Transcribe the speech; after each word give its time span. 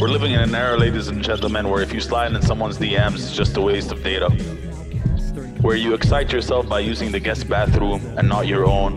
We're 0.00 0.08
living 0.08 0.32
in 0.32 0.40
an 0.40 0.54
era, 0.54 0.78
ladies 0.78 1.08
and 1.08 1.22
gentlemen, 1.22 1.68
where 1.68 1.82
if 1.82 1.92
you 1.92 2.00
slide 2.00 2.32
in 2.32 2.40
someone's 2.40 2.78
DMs, 2.78 3.16
it's 3.16 3.36
just 3.36 3.56
a 3.56 3.60
waste 3.60 3.92
of 3.92 4.02
data. 4.02 4.30
Where 5.60 5.76
you 5.76 5.92
excite 5.92 6.32
yourself 6.32 6.68
by 6.68 6.80
using 6.80 7.12
the 7.12 7.20
guest 7.20 7.48
bathroom 7.48 8.00
and 8.16 8.28
not 8.28 8.46
your 8.46 8.64
own. 8.64 8.92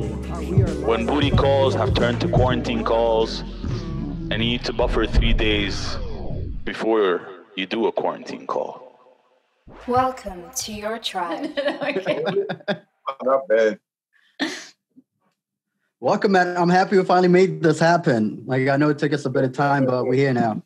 When 0.86 1.06
booty 1.06 1.32
calls 1.32 1.76
have 1.76 1.94
turned 1.94 2.22
to 2.22 2.30
quarantine 2.30 2.86
calls, 2.86 3.42
and 4.32 4.32
you 4.32 4.38
need 4.38 4.64
to 4.66 4.74
buffer 4.74 5.06
three 5.06 5.34
days 5.34 5.98
before 6.64 7.28
you 7.58 7.66
do 7.66 7.88
a 7.88 7.92
quarantine 7.92 8.48
call. 8.48 8.81
Welcome 9.88 10.44
to 10.56 10.74
your 10.74 11.00
tribe. 11.00 11.52
okay. 11.58 12.24
Not 13.24 13.48
bad. 13.48 13.80
Welcome, 16.00 16.32
man. 16.34 16.58
I'm 16.58 16.70
happy 16.70 16.98
we 16.98 17.04
finally 17.04 17.28
made 17.28 17.62
this 17.62 17.80
happen. 17.80 18.44
Like 18.46 18.68
I 18.68 18.78
know 18.78 18.90
it 18.90 19.00
took 19.00 19.14
us 19.14 19.26
a 19.26 19.30
bit 19.30 19.44
of 19.44 19.54
time, 19.54 19.86
but 19.86 20.06
we're 20.06 20.16
here 20.16 20.34
now. 20.34 20.62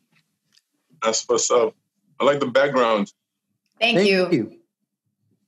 That's 1.02 1.24
what's 1.28 1.50
up. 1.50 1.74
I 2.18 2.24
like 2.24 2.40
the 2.40 2.46
background. 2.46 3.12
Thank, 3.78 3.98
Thank 3.98 4.08
you. 4.08 4.28
you. 4.30 4.52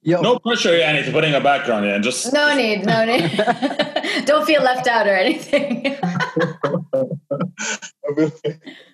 Yo, 0.02 0.20
No 0.20 0.38
pressure, 0.38 0.76
Yanni, 0.76 1.02
to 1.04 1.12
putting 1.12 1.34
a 1.34 1.40
background 1.40 1.86
in. 1.86 2.02
Just 2.02 2.32
No 2.32 2.54
need, 2.54 2.84
no 2.84 3.04
need. 3.04 3.30
Don't 4.26 4.46
feel 4.46 4.62
left 4.62 4.86
out 4.86 5.06
or 5.06 5.14
anything. 5.14 5.96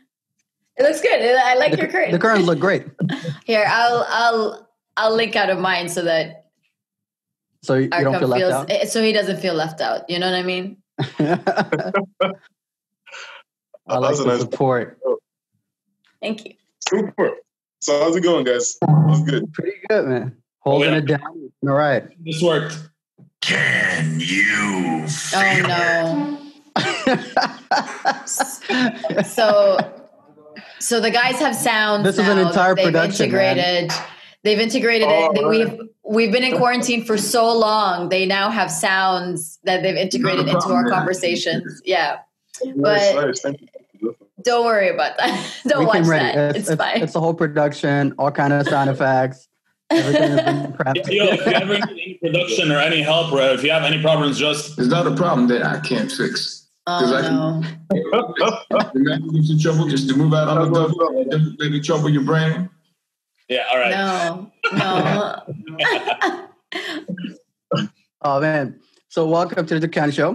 it 0.77 0.83
looks 0.83 1.01
good. 1.01 1.21
I 1.37 1.55
like 1.55 1.77
your 1.77 1.87
curtain. 1.89 2.13
the 2.13 2.19
curtains 2.19 2.47
look 2.47 2.59
great. 2.59 2.85
Here, 3.45 3.65
I'll 3.69 4.05
I'll 4.09 4.69
I'll 4.97 5.15
link 5.15 5.37
out 5.37 5.51
of 5.51 5.59
mine 5.59 5.89
so 5.89 6.03
that 6.03 6.47
So 7.63 7.75
you 7.75 7.83
you 7.85 7.89
don't 7.91 8.15
Arqam 8.15 8.19
feel 8.21 8.29
left 8.29 8.41
feels 8.41 8.53
out. 8.53 8.71
eh, 8.71 8.85
so 8.87 9.03
he 9.03 9.13
doesn't 9.13 9.39
feel 9.41 9.55
left 9.55 9.81
out. 9.81 10.09
You 10.11 10.19
know 10.19 10.31
what 10.31 10.39
I 10.39 10.43
mean? 10.43 10.77
I 13.87 13.99
like 13.99 14.11
That's 14.11 14.21
a 14.21 14.23
the 14.23 14.29
nice- 14.31 14.41
support. 14.41 14.99
Thank 16.23 16.45
you. 16.47 16.53
Super. 16.89 17.33
So 17.81 18.01
how's 18.01 18.17
it 18.17 18.23
going, 18.23 18.45
guys? 18.45 18.79
That's 18.81 19.21
good. 19.25 19.53
Pretty 19.53 19.77
good, 19.91 20.07
man. 20.07 20.37
Holding 20.61 20.93
yeah. 20.93 20.99
it 20.99 21.07
down. 21.07 21.53
All 21.65 21.75
right. 21.75 22.05
this 22.25 22.41
worked. 22.43 22.79
Can 23.43 24.21
you 24.21 25.07
Oh 25.35 25.61
no. 25.69 26.39
So 29.25 29.77
so 30.85 31.01
the 31.01 31.11
guys 31.11 31.37
have 31.41 31.55
sounds. 31.57 32.05
This 32.05 32.19
is 32.19 32.29
an 32.29 32.37
now. 32.37 32.49
entire 32.49 32.75
They've 32.75 32.85
production, 32.87 33.33
man. 33.33 33.59
integrated. 33.59 33.93
They've 34.43 34.61
integrated 34.61 35.09
Oh, 35.11 35.33
it. 35.33 35.43
right. 35.43 35.49
We've 35.49 35.81
we've 36.07 36.33
been 36.33 36.45
in 36.45 36.57
quarantine 36.59 37.05
for 37.05 37.17
so 37.17 37.51
long. 37.57 38.11
They 38.11 38.27
now 38.27 38.51
have 38.51 38.71
sounds 38.71 39.59
that 39.65 39.83
they've 39.83 39.97
integrated 39.97 40.47
into 40.49 40.69
our 40.69 40.89
conversations. 40.89 41.81
Yeah. 41.85 42.19
But- 42.77 43.15
nice. 43.27 43.41
Thank 43.41 43.61
you. 43.63 43.69
Don't 44.43 44.67
worry 44.67 44.91
about 44.91 45.17
that. 45.17 45.51
Don't 45.67 45.81
we 45.81 45.87
watch 45.87 46.07
ready. 46.07 46.37
that. 46.37 46.51
It's, 46.51 46.59
It's, 46.59 46.69
it's, 46.73 46.79
fine. 46.83 47.03
it's 47.03 47.13
the 47.15 47.21
whole 47.21 47.33
production, 47.33 48.13
all 48.19 48.31
kind 48.31 48.53
of 48.53 48.69
sound 48.69 48.91
effects. 48.91 49.49
Everything 49.91 50.23
has 50.33 50.43
been 50.43 50.73
prepped. 50.79 50.97
Yo, 51.11 51.25
if 51.29 51.47
you 51.47 51.53
ever 51.53 51.73
need 51.79 51.89
any 51.91 52.19
production 52.21 52.71
or 52.71 52.77
any 52.79 53.01
help, 53.01 53.33
or 53.33 53.41
if 53.41 53.63
you 53.65 53.71
have 53.71 53.85
any 53.85 54.03
problems, 54.03 54.39
just 54.39 54.79
It's 54.79 54.89
not 54.89 55.07
a 55.07 55.15
problem 55.17 55.49
that 55.49 55.65
I 55.65 55.81
can't 55.81 56.13
fix. 56.13 56.64
Oh 56.87 57.15
I 57.17 57.23
can- 57.23 57.35
no. 57.35 57.63
The 57.91 58.91
man 58.95 59.23
who's 59.23 59.63
trouble 59.63 59.89
just 59.89 60.09
to 60.11 60.17
move 60.17 60.35
out 60.35 60.49
on 60.49 60.71
the 60.71 60.79
double, 60.81 61.25
don't 61.31 61.59
let 61.59 61.85
trouble 61.85 62.11
your 62.11 62.25
brain. 62.25 62.69
yeah. 63.49 63.65
All 63.73 63.79
right. 63.79 63.91
No. 63.91 64.53
No. 64.73 66.49
Oh 68.27 68.41
man. 68.41 68.81
So 69.11 69.27
welcome 69.29 69.67
to 69.67 69.79
the 69.79 69.87
Dukkan 69.87 70.11
Show. 70.13 70.35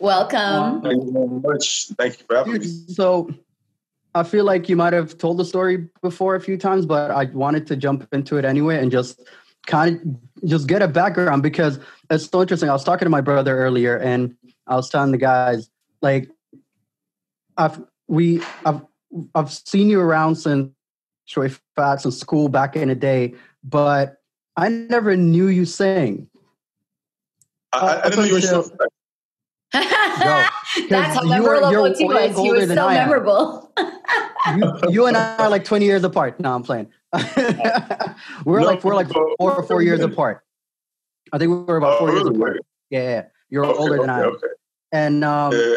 Welcome. 0.00 0.80
Thank 0.82 1.02
you 1.04 1.12
very 1.12 1.26
much. 1.28 1.88
Thank 1.98 2.18
you 2.18 2.24
for 2.26 2.36
having 2.36 2.60
me. 2.60 2.66
So 2.88 3.28
I 4.14 4.22
feel 4.22 4.44
like 4.46 4.70
you 4.70 4.76
might 4.76 4.94
have 4.94 5.18
told 5.18 5.36
the 5.36 5.44
story 5.44 5.88
before 6.02 6.34
a 6.34 6.40
few 6.40 6.56
times, 6.56 6.86
but 6.86 7.10
I 7.10 7.24
wanted 7.26 7.66
to 7.66 7.76
jump 7.76 8.08
into 8.12 8.38
it 8.38 8.46
anyway 8.46 8.78
and 8.78 8.90
just 8.90 9.20
kind 9.66 10.00
of 10.42 10.48
just 10.48 10.66
get 10.66 10.80
a 10.80 10.88
background 10.88 11.42
because 11.42 11.78
it's 12.08 12.24
so 12.26 12.40
interesting. 12.40 12.70
I 12.70 12.72
was 12.72 12.84
talking 12.84 13.04
to 13.04 13.10
my 13.10 13.20
brother 13.20 13.58
earlier 13.58 13.98
and 13.98 14.34
I 14.66 14.76
was 14.76 14.88
telling 14.88 15.12
the 15.12 15.18
guys 15.18 15.68
like 16.02 16.30
I've 17.56 17.82
we 18.08 18.42
I've 18.64 18.82
I've 19.34 19.50
seen 19.52 19.88
you 19.88 20.00
around 20.00 20.36
since 20.36 20.70
Troy 21.28 21.50
Fats 21.74 22.04
in 22.04 22.10
school 22.12 22.48
back 22.48 22.76
in 22.76 22.88
the 22.88 22.94
day, 22.94 23.34
but 23.64 24.16
I 24.56 24.68
never 24.68 25.16
knew 25.16 25.48
you 25.48 25.64
sang. 25.64 26.28
I, 27.72 27.78
I, 27.78 28.00
I 28.00 28.02
didn't 28.10 28.18
know 28.18 28.24
you 28.24 28.32
were 28.34 28.38
Up 28.58 28.64
until- 28.64 28.88
That's 30.88 31.16
how 31.16 31.22
you 31.22 31.32
are- 31.32 31.38
memorable 31.40 31.70
you're 31.72 31.94
he 31.94 32.04
was. 32.04 32.30
He 32.30 32.36
older 32.36 32.60
was 32.60 32.68
than 32.68 32.76
so 32.78 32.86
I 32.86 32.94
am. 32.94 33.08
memorable. 33.08 33.72
you, 34.56 34.90
you 34.90 35.06
and 35.06 35.16
I 35.16 35.36
are 35.38 35.50
like 35.50 35.64
20 35.64 35.84
years 35.84 36.04
apart. 36.04 36.38
No, 36.40 36.54
I'm 36.54 36.62
playing. 36.62 36.88
we're 38.44 38.60
No, 38.60 38.66
like 38.66 38.84
we're 38.84 38.94
like 38.94 39.08
oh, 39.14 39.34
four 39.38 39.54
or 39.54 39.62
four 39.64 39.82
years 39.82 40.00
apart. 40.00 40.42
I 41.32 41.38
think 41.38 41.50
we 41.50 41.56
were 41.56 41.76
about 41.78 41.94
Oh, 41.94 41.98
four 41.98 42.10
years 42.12 42.22
really? 42.24 42.36
apart. 42.36 42.60
Yeah, 42.90 43.02
yeah. 43.02 43.22
You're 43.50 43.66
Okay, 43.66 43.78
older 43.78 43.96
than 44.00 44.10
okay, 44.10 44.12
I 44.12 44.22
am. 44.22 44.28
Okay. 44.34 44.46
And 44.96 45.24
um 45.24 45.52
Yeah. 45.52 45.76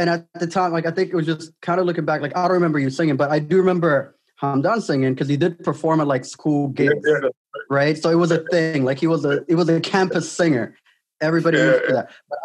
and 0.00 0.10
at 0.10 0.26
the 0.34 0.46
time, 0.46 0.70
like 0.72 0.86
I 0.86 0.92
think 0.92 1.10
it 1.12 1.16
was 1.16 1.26
just 1.26 1.52
kind 1.60 1.80
of 1.80 1.86
looking 1.86 2.04
back, 2.04 2.20
like 2.20 2.36
I 2.36 2.42
don't 2.42 2.52
remember 2.52 2.78
you 2.78 2.88
singing, 2.88 3.16
but 3.16 3.30
I 3.32 3.40
do 3.40 3.56
remember 3.56 4.16
Hamdan 4.40 4.80
singing 4.80 5.12
because 5.14 5.28
he 5.28 5.36
did 5.36 5.64
perform 5.64 6.00
at 6.00 6.06
like 6.06 6.24
school 6.24 6.68
Yeah, 6.68 6.90
gigs, 6.90 7.08
yeah, 7.08 7.28
right? 7.68 7.98
So 7.98 8.10
it 8.10 8.14
was 8.14 8.30
a 8.30 8.38
thing. 8.52 8.84
Like 8.84 9.00
he 9.00 9.08
was 9.08 9.24
a 9.24 9.44
he 9.48 9.56
was 9.56 9.68
a 9.68 9.80
campus 9.80 10.30
singer. 10.30 10.76
Everybody 11.20 11.58
knew 11.58 11.72
Yeah, 11.72 11.86
for 11.86 11.92
that. 11.94 12.10
But, 12.28 12.38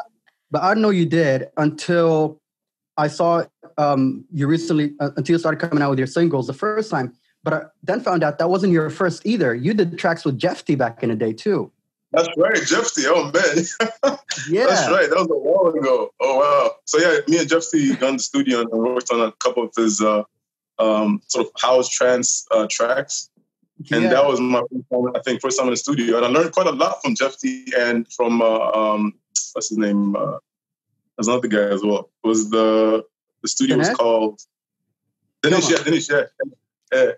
but 0.49 0.63
I 0.63 0.69
didn't 0.71 0.81
know 0.81 0.89
you 0.89 1.05
did 1.05 1.49
until 1.57 2.41
I 2.97 3.07
saw 3.07 3.45
um, 3.77 4.25
you 4.33 4.47
recently 4.47 4.93
uh, 4.99 5.11
until 5.17 5.35
you 5.35 5.39
started 5.39 5.59
coming 5.59 5.83
out 5.83 5.91
with 5.91 5.99
your 5.99 6.07
singles 6.07 6.47
the 6.47 6.53
first 6.53 6.89
time. 6.89 7.13
But 7.43 7.53
I 7.53 7.61
then 7.83 7.99
found 7.99 8.23
out 8.23 8.39
that 8.39 8.49
wasn't 8.49 8.73
your 8.73 8.89
first 8.89 9.25
either. 9.25 9.53
You 9.53 9.73
did 9.75 9.99
tracks 9.99 10.25
with 10.25 10.39
Jeff 10.39 10.65
T 10.65 10.75
back 10.75 11.03
in 11.03 11.09
the 11.09 11.15
day 11.15 11.33
too. 11.33 11.71
That's 12.13 12.29
right, 12.37 12.53
Jeffsy. 12.53 13.05
Oh 13.07 13.25
man, 13.33 14.17
Yeah, 14.49 14.67
that's 14.67 14.87
right. 14.89 15.09
That 15.09 15.17
was 15.17 15.29
a 15.31 15.35
while 15.35 15.73
ago. 15.73 16.13
Oh 16.21 16.37
wow. 16.39 16.71
So 16.85 16.99
yeah, 16.99 17.19
me 17.27 17.39
and 17.39 17.49
Jeffsy 17.49 17.99
got 17.99 18.09
in 18.09 18.17
the 18.17 18.23
studio 18.23 18.61
and 18.61 18.69
worked 18.71 19.11
on 19.11 19.19
a 19.21 19.31
couple 19.33 19.63
of 19.63 19.71
his 19.75 19.99
uh, 19.99 20.23
um, 20.79 21.21
sort 21.27 21.47
of 21.47 21.51
house 21.59 21.89
trance 21.89 22.45
uh, 22.51 22.67
tracks. 22.69 23.29
and 23.91 24.03
Yeah. 24.03 24.09
that 24.11 24.27
was 24.27 24.39
my 24.39 24.61
first 24.71 24.89
time, 24.91 25.11
I 25.15 25.19
think 25.25 25.41
first 25.41 25.57
time 25.57 25.67
in 25.67 25.73
the 25.73 25.77
studio, 25.77 26.17
and 26.17 26.25
I 26.25 26.29
learned 26.29 26.51
quite 26.53 26.67
a 26.67 26.71
lot 26.71 27.01
from 27.01 27.15
Jeff 27.15 27.37
T 27.39 27.65
and 27.77 28.07
from 28.13 28.41
uh, 28.41 28.69
um, 28.71 29.13
what's 29.53 29.69
his 29.69 29.77
name? 29.79 30.15
Uh, 30.15 30.37
there's 31.17 31.27
another 31.27 31.47
guy 31.47 31.67
as 31.73 31.83
well. 31.83 32.09
It 32.23 32.27
was 32.27 32.49
the 32.51 33.03
the 33.41 33.47
studio 33.47 33.77
was 33.77 33.89
called 33.89 34.39
Dinesh? 35.41 35.69
Yeah, 35.69 35.77
Dinesh. 35.77 36.09
Yeah, 36.11 36.25
yeah. 36.93 37.11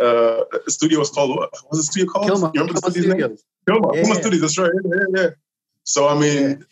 Uh, 0.00 0.44
the 0.64 0.70
studio 0.70 1.00
was 1.00 1.10
called 1.10 1.36
what 1.36 1.50
was 1.70 1.80
the 1.80 1.92
studio 1.92 2.10
called? 2.10 2.26
Kilma, 2.26 2.52
You 2.54 2.60
remember 2.60 2.74
the 2.74 2.80
Kilma 2.80 2.92
studio's 2.92 3.30
name? 3.30 3.38
Studios. 3.68 3.80
Kilma. 3.80 3.96
Yeah, 3.96 4.02
Kilma 4.02 4.14
yeah. 4.14 4.20
Studios. 4.20 4.40
That's 4.40 4.58
right. 4.58 4.72
Yeah, 4.84 4.90
yeah, 5.14 5.22
yeah. 5.22 5.30
So 5.84 6.08
I 6.08 6.18
mean, 6.18 6.64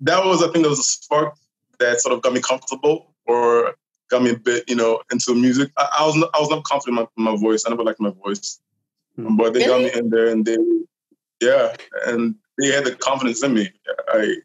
that 0.00 0.24
was 0.24 0.42
I 0.42 0.50
think 0.52 0.64
that 0.64 0.70
was 0.70 0.78
a 0.80 0.82
spark 0.84 1.34
that 1.78 2.00
sort 2.00 2.14
of 2.14 2.22
got 2.22 2.32
me 2.32 2.40
comfortable 2.40 3.14
or 3.26 3.74
got 4.10 4.22
me 4.22 4.30
a 4.30 4.36
bit, 4.36 4.64
you 4.68 4.74
know, 4.76 5.00
into 5.12 5.34
music. 5.34 5.70
I, 5.76 5.88
I 6.00 6.06
was 6.06 6.16
not, 6.16 6.30
I 6.34 6.40
was 6.40 6.48
not 6.50 6.64
confident 6.64 7.08
in 7.16 7.24
my, 7.24 7.32
my 7.32 7.36
voice. 7.38 7.64
I 7.66 7.70
never 7.70 7.82
liked 7.84 8.00
my 8.00 8.10
voice, 8.10 8.60
Hmm. 9.16 9.36
but 9.36 9.52
they 9.52 9.66
Really? 9.66 9.90
got 9.90 9.94
me 9.94 10.00
in 10.00 10.10
there, 10.10 10.28
and 10.28 10.44
they, 10.44 10.56
yeah, 11.40 11.74
and 12.06 12.34
they 12.58 12.68
had 12.68 12.84
the 12.84 12.94
confidence 12.96 13.42
in 13.42 13.54
me. 13.54 13.70
I 14.08 14.36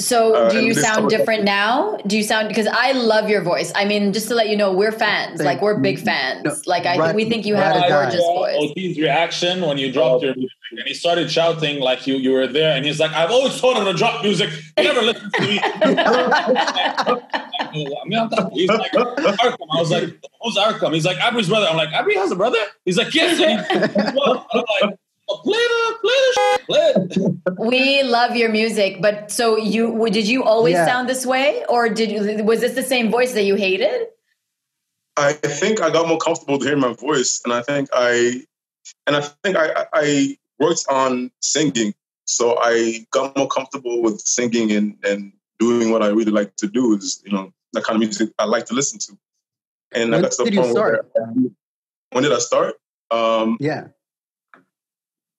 So, 0.00 0.32
Uh, 0.34 0.48
do 0.50 0.60
you 0.64 0.74
sound 0.74 0.94
summer- 0.94 1.08
different 1.10 1.42
now? 1.42 1.98
Do 2.06 2.16
you 2.16 2.22
sound 2.22 2.46
because 2.46 2.68
I 2.70 2.92
love 2.92 3.28
your 3.28 3.42
voice. 3.42 3.72
I 3.74 3.84
mean, 3.84 4.12
just 4.12 4.28
to 4.28 4.34
let 4.34 4.48
you 4.48 4.56
know, 4.56 4.72
we're 4.72 4.92
fans. 4.92 5.38
Thank 5.38 5.46
like 5.46 5.60
we're 5.60 5.76
big 5.80 5.98
fans. 5.98 6.44
No, 6.44 6.54
like 6.66 6.86
I 6.86 6.96
right- 6.96 7.06
think 7.06 7.16
we 7.16 7.24
think 7.28 7.44
you 7.44 7.56
have 7.56 7.74
a 7.74 7.84
or 7.84 7.88
gorgeous 7.88 8.20
voice. 8.20 8.56
OT's 8.60 8.96
reaction 8.98 9.60
when 9.62 9.76
you 9.76 9.90
dropped 9.90 10.22
your 10.22 10.36
music, 10.36 10.56
and 10.70 10.86
he 10.86 10.94
started 10.94 11.28
shouting 11.32 11.80
like 11.80 12.06
you 12.06 12.14
you 12.14 12.30
were 12.32 12.46
there, 12.46 12.76
and 12.76 12.86
he's 12.86 13.00
like, 13.00 13.12
"I've 13.12 13.32
always 13.32 13.60
told 13.60 13.76
him 13.76 13.86
to 13.86 13.92
drop 13.92 14.22
music. 14.22 14.50
He 14.76 14.84
never 14.84 15.02
listened 15.02 15.32
to 15.34 15.40
me." 15.42 15.58
He's 17.72 18.68
like, 18.70 18.92
Arqam. 18.92 19.56
I 19.72 19.80
was 19.80 19.90
like, 19.90 20.04
"Who's 20.42 20.56
Arqam?" 20.56 20.94
He's 20.94 21.04
like, 21.04 21.18
"Abry's 21.18 21.48
brother." 21.48 21.66
I'm 21.66 21.76
like, 21.76 21.90
"Abry 21.90 22.14
has 22.14 22.30
a 22.30 22.36
brother?" 22.36 22.58
He's 22.84 22.96
like, 22.96 23.12
"Yes." 23.14 23.38
And 23.40 23.60
he, 23.60 24.16
well, 24.16 24.46
I'm 24.52 24.60
like, 24.80 24.98
well, 25.28 25.38
"Play 25.38 25.58
the 25.58 25.94
play 26.00 26.10
the 26.24 26.32
shit. 26.34 26.36
Play 26.36 26.54
it." 26.54 26.57
We 27.58 28.02
love 28.02 28.36
your 28.36 28.50
music, 28.50 29.00
but 29.00 29.30
so 29.30 29.56
you 29.56 30.08
did 30.10 30.26
you 30.28 30.44
always 30.44 30.74
Yeah. 30.74 30.86
sound 30.86 31.08
this 31.08 31.24
way, 31.24 31.64
or 31.68 31.88
did 31.88 32.10
you, 32.10 32.44
was 32.44 32.60
this 32.60 32.74
the 32.74 32.82
same 32.82 33.10
voice 33.10 33.32
that 33.32 33.44
you 33.44 33.54
hated? 33.56 34.08
I 35.16 35.32
think 35.32 35.80
I 35.80 35.90
got 35.90 36.06
more 36.06 36.18
comfortable 36.18 36.58
to 36.58 36.64
hear 36.64 36.76
my 36.76 36.92
voice, 36.92 37.40
and 37.44 37.52
I 37.52 37.62
think 37.62 37.88
I, 37.92 38.42
and 39.06 39.16
I 39.16 39.20
think 39.42 39.56
I, 39.56 39.66
I- 39.82 39.86
I 39.94 40.38
worked 40.58 40.84
on 40.88 41.30
singing, 41.40 41.94
so 42.26 42.56
I 42.60 43.06
got 43.10 43.36
more 43.36 43.48
comfortable 43.48 44.02
with 44.02 44.20
singing 44.20 44.70
and 44.72 44.96
and 45.04 45.32
doing 45.58 45.90
what 45.90 46.02
I 46.02 46.08
really 46.08 46.30
like 46.30 46.54
to 46.56 46.68
do 46.68 46.94
is 46.96 47.20
you 47.24 47.32
know 47.32 47.52
the 47.72 47.80
kind 47.82 47.96
of 47.96 48.00
music 48.00 48.30
I 48.38 48.44
like 48.44 48.66
to 48.66 48.74
listen 48.74 48.98
to. 49.00 49.18
And 49.92 50.14
I 50.14 50.20
got 50.20 50.32
to 50.32 50.44
the 50.44 50.50
point 50.50 50.56
where- 50.56 50.70
start? 50.72 51.12
when 52.12 52.22
did 52.24 52.32
I 52.32 52.38
start? 52.38 52.74
Um, 53.10 53.56
Yeah. 53.60 53.88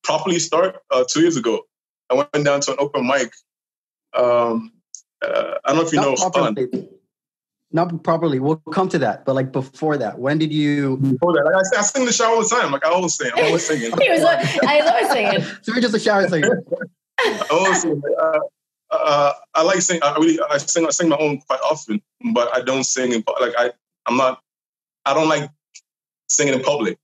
Properly 0.10 0.40
start 0.40 0.78
uh, 0.90 1.04
two 1.08 1.22
years 1.22 1.38
ago. 1.38 1.62
I 2.10 2.16
went 2.16 2.44
down 2.44 2.62
to 2.62 2.72
an 2.72 2.78
open 2.80 3.06
mic. 3.06 3.32
Um, 4.18 4.74
uh, 5.22 5.54
I 5.64 5.70
don't 5.70 5.76
know 5.76 5.86
if 5.86 5.94
you 5.94 6.00
Not 6.00 6.06
know 6.08 6.16
Fun. 6.16 6.56
properly. 6.56 6.90
Not 7.72 8.04
properly. 8.04 8.40
We'll 8.40 8.56
come 8.74 8.90
to 8.90 8.98
that. 9.00 9.24
But 9.26 9.36
like 9.36 9.52
before 9.52 9.98
that, 9.98 10.18
when 10.18 10.40
did 10.40 10.52
you? 10.52 10.98
Before 10.98 11.34
that, 11.34 11.46
like 11.46 11.54
I, 11.54 11.80
I 11.80 11.84
sing 11.84 12.06
the 12.06 12.12
shower 12.12 12.34
all 12.34 12.42
the 12.42 12.50
time. 12.50 12.72
Like 12.72 12.84
I 12.84 12.90
always 12.90 13.14
sing. 13.16 13.30
I'm 13.36 13.46
always 13.46 13.68
singing. 13.68 13.92
he 14.02 14.10
was. 14.10 14.22
al- 14.22 14.68
I 14.68 14.80
was 14.82 14.90
always 14.90 15.10
saying. 15.12 15.44
So 15.62 15.74
you're 15.74 15.82
just 15.82 15.94
a 15.94 16.00
shower 16.00 16.28
singer. 16.28 16.64
I 17.20 17.46
always 17.52 17.82
sing. 17.84 18.02
Uh, 18.20 18.40
uh, 18.90 19.34
I 19.54 19.62
like 19.62 19.82
sing. 19.84 20.00
I 20.02 20.16
really 20.16 20.40
I 20.50 20.58
sing. 20.58 20.88
I 20.88 20.90
sing 20.90 21.10
my 21.10 21.18
own 21.18 21.42
quite 21.42 21.60
often, 21.60 22.02
but 22.34 22.52
I 22.56 22.62
don't 22.62 22.84
sing 22.84 23.12
in 23.14 23.24
like 23.40 23.54
I. 23.56 23.72
I'm 24.08 24.18
not. 24.18 24.42
I 25.06 25.14
don't 25.14 25.30
like 25.30 25.52
singing 26.28 26.56
in 26.56 26.64
public. 26.64 26.98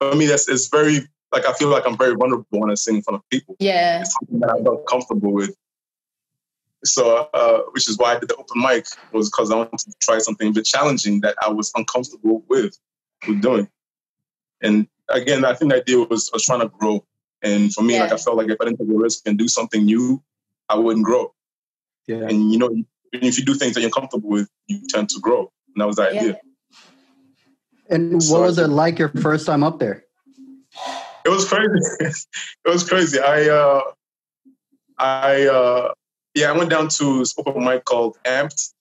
For 0.00 0.16
me, 0.16 0.26
that's 0.26 0.48
it's 0.48 0.66
very 0.66 1.06
like 1.34 1.46
I 1.46 1.52
feel 1.52 1.68
like 1.68 1.84
I'm 1.86 1.98
very 1.98 2.14
vulnerable 2.14 2.46
when 2.50 2.70
I 2.70 2.74
sing 2.74 2.96
in 2.96 3.02
front 3.02 3.16
of 3.16 3.28
people. 3.28 3.56
Yeah. 3.58 4.00
It's 4.00 4.14
something 4.14 4.38
that 4.40 4.50
I 4.50 4.62
felt 4.62 4.86
comfortable 4.86 5.32
with. 5.32 5.54
So, 6.84 7.28
uh, 7.34 7.62
which 7.72 7.88
is 7.88 7.98
why 7.98 8.14
I 8.14 8.18
did 8.18 8.28
the 8.28 8.36
open 8.36 8.60
mic 8.60 8.86
was 9.10 9.30
because 9.30 9.50
I 9.50 9.56
wanted 9.56 9.78
to 9.78 9.92
try 10.00 10.18
something 10.18 10.48
a 10.48 10.52
bit 10.52 10.64
challenging 10.64 11.20
that 11.22 11.34
I 11.42 11.48
was 11.48 11.72
uncomfortable 11.74 12.44
with, 12.48 12.78
with 13.26 13.40
doing. 13.40 13.68
And 14.62 14.86
again, 15.08 15.44
I 15.44 15.54
think 15.54 15.72
the 15.72 15.78
idea 15.78 15.98
was 15.98 16.30
I 16.32 16.36
was 16.36 16.44
trying 16.44 16.60
to 16.60 16.68
grow. 16.68 17.04
And 17.42 17.72
for 17.74 17.82
me, 17.82 17.98
like 17.98 18.12
I 18.12 18.16
felt 18.16 18.36
like 18.36 18.48
if 18.48 18.58
I 18.60 18.66
didn't 18.66 18.78
take 18.78 18.88
a 18.88 18.98
risk 18.98 19.26
and 19.26 19.36
do 19.38 19.48
something 19.48 19.84
new, 19.84 20.22
I 20.68 20.76
wouldn't 20.76 21.04
grow. 21.04 21.34
Yeah. 22.06 22.28
And 22.28 22.52
you 22.52 22.58
know, 22.58 22.84
if 23.12 23.38
you 23.38 23.44
do 23.44 23.54
things 23.54 23.74
that 23.74 23.80
you're 23.80 23.90
comfortable 23.90 24.28
with, 24.28 24.48
you 24.66 24.80
tend 24.88 25.08
to 25.10 25.20
grow. 25.20 25.50
And 25.74 25.80
that 25.80 25.86
was 25.86 25.96
the 25.96 26.10
Yeah. 26.12 26.20
idea. 26.20 26.40
And 27.90 28.12
what 28.28 28.40
was 28.40 28.58
it 28.58 28.68
like 28.68 28.98
your 28.98 29.08
first 29.08 29.46
time 29.46 29.62
up 29.62 29.78
there? 29.78 30.03
It 31.24 31.28
was 31.30 31.48
crazy. 31.48 31.70
it 32.00 32.68
was 32.68 32.88
crazy. 32.88 33.18
I 33.18 33.48
uh 33.48 33.80
I 34.98 35.46
uh 35.46 35.92
yeah, 36.34 36.50
I 36.52 36.56
went 36.56 36.70
down 36.70 36.88
to 36.88 37.18
this 37.20 37.34
open 37.38 37.64
mic 37.64 37.84
called 37.84 38.16
Amped 38.24 38.72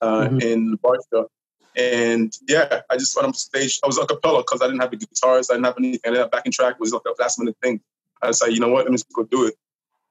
uh 0.00 0.28
Mhm. 0.28 0.42
in 0.42 0.76
Barca. 0.76 1.26
And 1.76 2.32
yeah, 2.48 2.80
I 2.88 2.96
just 2.96 3.14
went 3.16 3.26
on 3.28 3.34
stage. 3.34 3.78
I 3.84 3.86
was 3.86 3.98
a 3.98 4.06
cappella 4.06 4.38
because 4.40 4.62
I 4.62 4.66
didn't 4.66 4.80
have 4.80 4.90
the 4.90 4.96
guitars, 4.96 5.50
I 5.50 5.54
didn't 5.54 5.66
have 5.66 5.76
anything. 5.78 6.00
I 6.04 6.08
didn't 6.08 6.22
have 6.22 6.30
backing 6.30 6.52
track. 6.52 6.74
It 6.74 6.80
was 6.80 6.92
like 6.92 7.02
a 7.06 7.20
last 7.20 7.38
minute 7.38 7.56
thing. 7.62 7.80
I 8.22 8.28
decided, 8.28 8.54
you 8.54 8.60
know 8.60 8.68
what, 8.68 8.84
let 8.84 8.90
me 8.90 8.96
just 8.96 9.12
go 9.12 9.24
do 9.24 9.46
it. 9.46 9.54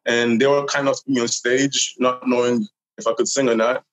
And 0.06 0.40
they 0.40 0.46
were 0.46 0.64
kind 0.66 0.88
of 0.88 0.98
me 1.08 1.20
on 1.22 1.28
stage, 1.28 1.96
not 1.98 2.28
knowing 2.28 2.68
if 3.00 3.08
I 3.08 3.14
could 3.14 3.28
sing 3.28 3.50
or 3.50 3.56
not. 3.56 3.84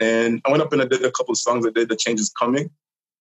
And 0.00 0.40
I 0.44 0.50
went 0.50 0.62
up 0.62 0.72
and 0.72 0.82
I 0.82 0.86
did 0.86 1.04
a 1.04 1.12
couple 1.12 1.30
of 1.32 1.38
songs. 1.38 1.64
I 1.64 1.70
did 1.70 1.88
The 1.88 1.94
Change 1.94 2.18
Is 2.18 2.30
Coming 2.30 2.68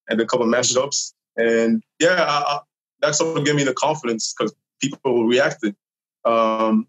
and 0.09 0.19
a 0.19 0.25
couple 0.25 0.47
of 0.47 0.51
mashups. 0.51 1.13
And 1.37 1.83
yeah, 1.99 2.25
I, 2.27 2.61
I, 3.03 3.07
that 3.07 3.15
sort 3.15 3.37
of 3.37 3.45
gave 3.45 3.55
me 3.55 3.63
the 3.63 3.73
confidence 3.73 4.33
because 4.37 4.53
people 4.81 5.25
reacted. 5.25 5.75
Um, 6.25 6.87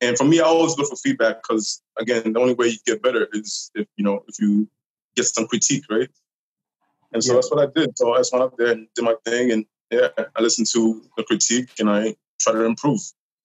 and 0.00 0.16
for 0.16 0.24
me, 0.24 0.40
I 0.40 0.44
always 0.44 0.76
look 0.76 0.88
for 0.88 0.96
feedback 0.96 1.36
because 1.42 1.82
again, 1.98 2.32
the 2.32 2.40
only 2.40 2.54
way 2.54 2.68
you 2.68 2.78
get 2.86 3.02
better 3.02 3.28
is 3.32 3.70
if 3.74 3.86
you 3.96 4.04
know 4.04 4.24
if 4.28 4.40
you 4.40 4.68
get 5.16 5.24
some 5.26 5.46
critique, 5.46 5.84
right? 5.90 6.08
And 7.12 7.22
so 7.22 7.32
Yeah. 7.32 7.36
that's 7.36 7.50
what 7.50 7.68
I 7.68 7.70
did. 7.72 7.96
So 7.98 8.14
I 8.14 8.18
just 8.18 8.32
went 8.32 8.44
up 8.44 8.56
there 8.56 8.72
and 8.72 8.88
did 8.94 9.04
my 9.04 9.14
thing, 9.24 9.52
and 9.52 9.66
yeah, 9.90 10.08
I 10.36 10.42
listened 10.42 10.66
to 10.68 11.02
the 11.16 11.24
critique 11.24 11.70
and 11.78 11.88
I 11.90 12.16
tried 12.40 12.54
to 12.54 12.64
improve. 12.64 13.00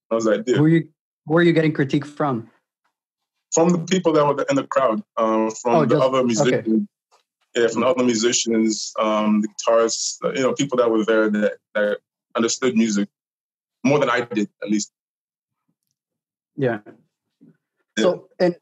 That 0.09 0.15
was 0.15 0.25
the 0.25 0.33
idea 0.39 0.59
Were 0.61 0.69
you? 0.69 0.87
Where 1.25 1.41
are 1.41 1.43
you 1.43 1.53
getting 1.53 1.73
critique 1.73 2.05
from? 2.05 2.49
from 3.53 3.69
the 3.69 3.79
people 3.79 4.11
that 4.13 4.25
were 4.25 4.45
in 4.49 4.55
the 4.57 4.67
crowd, 4.67 5.01
um, 5.15 5.49
from 5.51 5.75
Oh, 5.75 5.85
the 5.85 5.95
just- 5.95 6.03
other 6.05 6.23
musicians. 6.23 6.87
Yeah, 7.57 7.67
from 7.69 7.81
the 7.81 7.87
other 7.87 8.03
musicians, 8.03 8.93
um, 8.99 9.41
the 9.41 9.47
guitarists, 9.47 10.17
you 10.35 10.43
know, 10.43 10.53
people 10.53 10.77
that 10.77 10.91
were 10.91 11.03
there 11.03 11.29
that, 11.29 11.53
that 11.73 11.97
understood 12.35 12.75
music 12.77 13.09
more 13.83 13.99
than 13.99 14.09
I 14.09 14.21
did, 14.21 14.49
at 14.61 14.69
least. 14.69 14.91
Yeah. 16.55 16.79
So 17.97 18.29
and, 18.39 18.55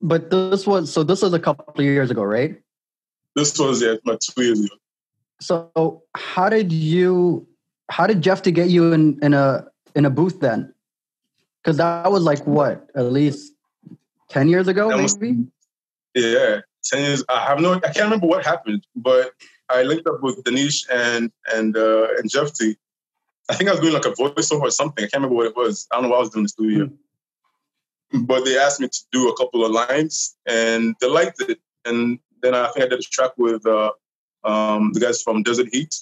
but 0.00 0.30
this 0.30 0.66
was 0.66 0.92
so 0.92 1.04
this 1.04 1.22
was 1.22 1.32
a 1.34 1.38
couple 1.38 1.72
of 1.72 1.84
years 1.84 2.10
ago, 2.10 2.22
right? 2.22 2.60
This 3.36 3.58
was 3.58 3.82
yeah, 3.82 3.94
my 4.04 4.16
two 4.20 4.42
years 4.42 4.60
ago. 4.60 4.74
So 5.40 6.02
how 6.16 6.48
did 6.48 6.72
you? 6.72 7.46
How 7.90 8.06
did 8.06 8.22
Jeff 8.22 8.42
T 8.42 8.50
get 8.50 8.70
you 8.70 8.92
in 8.92 9.18
in 9.22 9.34
a 9.34 9.66
in 9.94 10.04
a 10.04 10.10
booth 10.10 10.40
then? 10.40 10.74
Because 11.62 11.76
that 11.76 12.10
was 12.10 12.24
like 12.24 12.44
what 12.46 12.88
at 12.96 13.06
least 13.06 13.52
ten 14.28 14.48
years 14.48 14.68
ago, 14.68 14.88
That 14.88 15.02
was- 15.02 15.18
maybe. 15.18 15.46
Yeah, 16.14 16.54
ten 16.56 16.62
years. 16.92 17.24
I 17.28 17.44
have 17.46 17.60
no. 17.60 17.74
I 17.74 17.80
can't 17.80 18.04
remember 18.04 18.26
what 18.26 18.44
happened, 18.44 18.86
but 18.96 19.32
I 19.68 19.82
linked 19.82 20.06
up 20.06 20.22
with 20.22 20.42
Dinesh 20.44 20.86
and 20.90 21.30
and 21.52 21.76
uh, 21.76 22.08
and 22.18 22.30
Jeff 22.30 22.52
T. 22.52 22.76
I 23.48 23.54
think 23.54 23.68
I 23.68 23.72
was 23.72 23.80
doing 23.80 23.92
like 23.92 24.06
a 24.06 24.10
voiceover 24.10 24.62
or 24.62 24.70
something. 24.70 25.04
I 25.04 25.08
can't 25.08 25.22
remember 25.22 25.36
what 25.36 25.46
it 25.46 25.56
was. 25.56 25.86
I 25.90 25.96
don't 25.96 26.04
know 26.04 26.10
what 26.10 26.16
I 26.16 26.20
was 26.20 26.30
doing 26.30 26.40
in 26.40 26.44
the 26.44 26.48
studio. 26.48 26.90
But 28.12 28.44
they 28.44 28.58
asked 28.58 28.80
me 28.80 28.88
to 28.88 29.00
do 29.12 29.28
a 29.28 29.36
couple 29.36 29.64
of 29.64 29.72
lines, 29.72 30.36
and 30.46 30.94
they 31.00 31.08
liked 31.08 31.40
it. 31.42 31.58
And 31.84 32.18
then 32.42 32.54
I 32.54 32.68
think 32.68 32.86
I 32.86 32.88
did 32.88 33.00
a 33.00 33.02
track 33.02 33.32
with 33.36 33.64
uh, 33.66 33.92
um, 34.44 34.92
the 34.92 35.00
guys 35.00 35.22
from 35.22 35.42
Desert 35.42 35.68
Heat. 35.72 35.94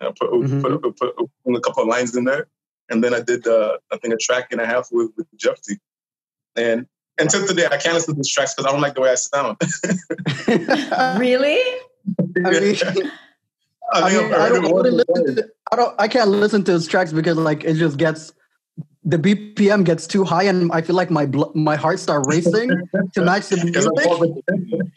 I 0.00 0.06
put, 0.18 0.30
Mhm. 0.30 0.60
put, 0.62 0.82
put, 0.82 1.16
put, 1.16 1.56
a 1.56 1.60
couple 1.60 1.82
of 1.82 1.88
lines 1.88 2.14
in 2.14 2.24
there, 2.24 2.48
and 2.90 3.02
then 3.02 3.14
I 3.14 3.20
did 3.20 3.46
uh, 3.46 3.78
I 3.90 3.96
think 3.96 4.12
a 4.12 4.18
track 4.18 4.48
and 4.52 4.60
a 4.60 4.66
half 4.66 4.88
with, 4.92 5.10
with 5.16 5.26
Jeff 5.36 5.60
T. 5.62 5.76
And 6.56 6.86
until 7.18 7.46
today, 7.46 7.66
I 7.70 7.76
can't 7.76 7.94
listen 7.94 8.14
to 8.14 8.18
these 8.18 8.30
tracks 8.30 8.54
because 8.54 8.66
I 8.66 8.72
don't 8.72 8.80
like 8.80 8.94
the 8.94 9.00
way 9.00 9.10
I 9.10 9.14
sound. 9.14 9.58
Really? 11.18 11.60
I 12.36 12.50
mean, 12.50 12.76
I 13.92 14.00
I, 14.00 14.08
mean, 14.10 14.24
I've 14.24 14.32
I 14.32 14.48
don't, 14.48 14.64
I, 14.64 14.72
wouldn't 14.72 14.96
listen 14.96 15.36
to, 15.36 15.48
I 15.72 15.76
don't. 15.76 15.94
I 15.98 16.08
can't 16.08 16.30
listen 16.30 16.64
to 16.64 16.72
his 16.72 16.86
tracks 16.86 17.12
because 17.12 17.36
like 17.36 17.64
it 17.64 17.74
just 17.74 17.96
gets 17.96 18.32
the 19.08 19.18
BPM 19.18 19.84
gets 19.84 20.04
too 20.08 20.24
high, 20.24 20.42
and 20.42 20.70
I 20.72 20.80
feel 20.82 20.96
like 20.96 21.10
my 21.12 21.26
blo- 21.26 21.52
my 21.54 21.76
heart 21.76 22.00
start 22.00 22.26
racing 22.26 22.68
to 23.14 23.20
match 23.22 23.48
the 23.50 23.56
music. 23.64 23.92
always- 24.06 24.32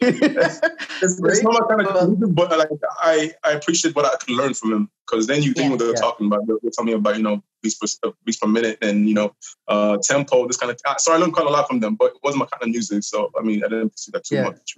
it's, 0.00 0.60
it's 1.02 1.42
not 1.42 1.52
my 1.54 1.66
kind 1.76 1.86
of 1.86 2.18
music, 2.18 2.34
but 2.34 2.50
like 2.58 2.68
I, 3.00 3.32
I 3.44 3.52
appreciate 3.52 3.94
what 3.94 4.04
I 4.04 4.16
can 4.24 4.34
learn 4.36 4.54
from 4.54 4.72
him 4.72 4.90
because 5.08 5.26
then 5.28 5.42
you 5.44 5.52
think 5.52 5.66
Yeah. 5.66 5.70
what 5.70 5.78
they're 5.78 5.88
Yeah. 5.94 6.00
talking 6.00 6.26
about. 6.26 6.46
They're, 6.46 6.56
they're 6.60 6.72
telling 6.72 6.86
me 6.88 6.94
about 6.94 7.16
you 7.18 7.22
know 7.22 7.42
beats 7.62 7.76
per 7.76 7.86
uh, 8.08 8.12
beats 8.24 8.38
per 8.38 8.48
minute 8.48 8.78
and 8.82 9.08
you 9.08 9.14
know 9.14 9.32
uh, 9.68 9.98
tempo, 10.02 10.46
this 10.48 10.56
kind 10.56 10.72
of. 10.72 10.78
Uh, 10.84 10.96
so 10.98 11.12
I 11.12 11.16
learned 11.16 11.32
quite 11.32 11.46
a 11.46 11.50
lot 11.50 11.68
from 11.68 11.78
them, 11.78 11.94
but 11.94 12.06
it 12.14 12.18
wasn't 12.24 12.40
my 12.40 12.46
kind 12.46 12.62
of 12.64 12.68
music. 12.70 13.04
So 13.04 13.30
I 13.38 13.42
mean, 13.42 13.62
I 13.64 13.68
didn't 13.68 13.96
see 13.96 14.10
that 14.12 14.24
too 14.24 14.34
Yeah. 14.34 14.42
much. 14.44 14.76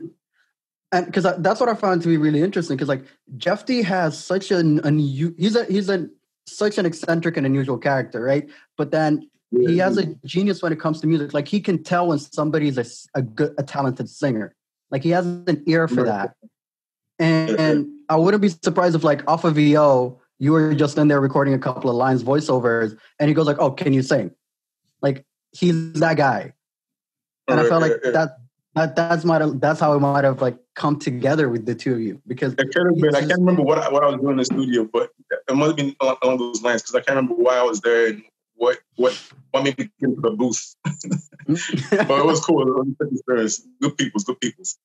and 0.93 1.07
because 1.07 1.27
that's 1.39 1.59
what 1.59 1.71
I 1.71 1.75
found 1.75 2.03
to 2.03 2.09
be 2.09 2.19
really 2.19 2.43
interesting. 2.43 2.77
Because 2.77 2.89
like 2.89 3.05
Jeff 3.39 3.65
T 3.65 3.81
has 3.83 4.23
such 4.23 4.51
an 4.51 4.81
unu- 4.81 5.35
he's 5.39 5.57
a 5.57 5.65
he's 5.65 5.89
a 5.89 6.09
such 6.47 6.79
an 6.79 6.87
eccentric 6.87 7.37
and 7.37 7.47
unusual 7.47 7.79
character, 7.79 8.21
right? 8.21 8.49
But 8.77 8.91
then 8.91 9.29
he 9.51 9.79
has 9.79 9.99
a 9.99 10.07
genius 10.25 10.63
when 10.63 10.73
it 10.73 10.81
comes 10.81 11.01
to 11.03 11.07
music. 11.07 11.35
Like 11.35 11.47
he 11.47 11.61
can 11.61 11.83
tell 11.83 12.09
when 12.09 12.19
somebody's 12.19 13.07
a 13.15 13.23
good 13.23 13.55
a 13.59 13.63
talented 13.63 14.09
singer. 14.09 14.55
Like 14.91 15.03
he 15.03 15.11
has 15.11 15.27
an 15.27 15.63
ear 15.67 15.89
for 15.89 16.05
that. 16.05 16.35
And, 17.19 17.51
and 17.51 17.87
I 18.09 18.17
wouldn't 18.17 18.43
be 18.43 18.49
surprised 18.49 18.97
if 18.97 19.05
like 19.05 19.29
off 19.29 19.45
of 19.45 19.55
VO 19.57 20.21
you 20.39 20.53
were 20.53 20.75
just 20.75 20.99
in 20.99 21.09
there 21.09 21.21
recording 21.21 21.55
a 21.55 21.59
couple 21.59 21.89
of 21.89 21.97
lines 21.97 22.25
voiceovers 22.25 22.99
and 23.21 23.29
he 23.29 23.35
goes 23.35 23.47
like, 23.47 23.59
"Oh, 23.61 23.71
can 23.71 23.93
you 23.93 24.03
sing?" 24.03 24.33
Like 25.01 25.25
he's 25.53 25.93
that 25.95 26.17
guy. 26.17 26.55
And 27.47 27.61
I 27.61 27.69
felt 27.69 27.83
like 27.83 28.03
that 28.03 28.39
that 28.75 28.97
that's 28.97 29.25
might 29.25 29.61
that's 29.61 29.81
how 29.81 29.93
it 29.93 30.01
might 30.01 30.25
have 30.25 30.41
like 30.41 30.57
come 30.75 30.99
together 30.99 31.49
with 31.49 31.67
the 31.67 31.75
two 31.75 31.93
of 31.93 32.01
you 32.01 32.21
because 32.27 32.55
It 32.55 32.75
could 32.75 32.87
have 32.87 32.97
been. 32.97 33.15
I 33.15 33.21
can't 33.21 33.39
remember 33.39 33.63
what 33.63 33.79
I, 33.79 33.91
what 33.93 34.03
I 34.03 34.07
was 34.07 34.17
doing 34.17 34.33
in 34.33 34.37
the 34.39 34.45
studio, 34.45 34.89
but 34.91 35.11
it 35.49 35.55
must 35.55 35.69
have 35.69 35.77
been 35.77 35.97
along, 36.01 36.17
along 36.23 36.39
those 36.39 36.63
lines 36.63 36.83
because 36.83 36.95
I 36.95 37.01
can't 37.01 37.17
remember 37.17 37.35
why 37.35 37.57
I 37.59 37.63
was 37.63 37.81
there 37.81 38.09
and 38.09 38.23
what 38.55 38.79
what 38.97 39.13
what 39.51 39.65
made 39.65 39.77
me 39.79 39.91
get 40.01 40.09
into 40.09 40.21
the 40.21 40.31
booth. 40.31 40.75
but 40.85 42.19
it 42.19 42.25
was 42.27 42.41
cool. 42.41 42.63
It 42.63 42.73
was 42.73 42.89
good 42.99 43.13
experience. 43.13 43.67
Good 43.81 43.97
people's, 43.97 44.25
good 44.25 44.41
people's. 44.41 44.79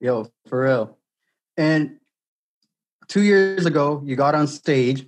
Yo, 0.00 0.30
for 0.46 0.62
real. 0.62 0.96
And 1.56 1.98
two 3.08 3.22
years 3.22 3.66
ago, 3.66 4.02
you 4.04 4.14
got 4.16 4.34
on 4.34 4.46
stage 4.46 5.06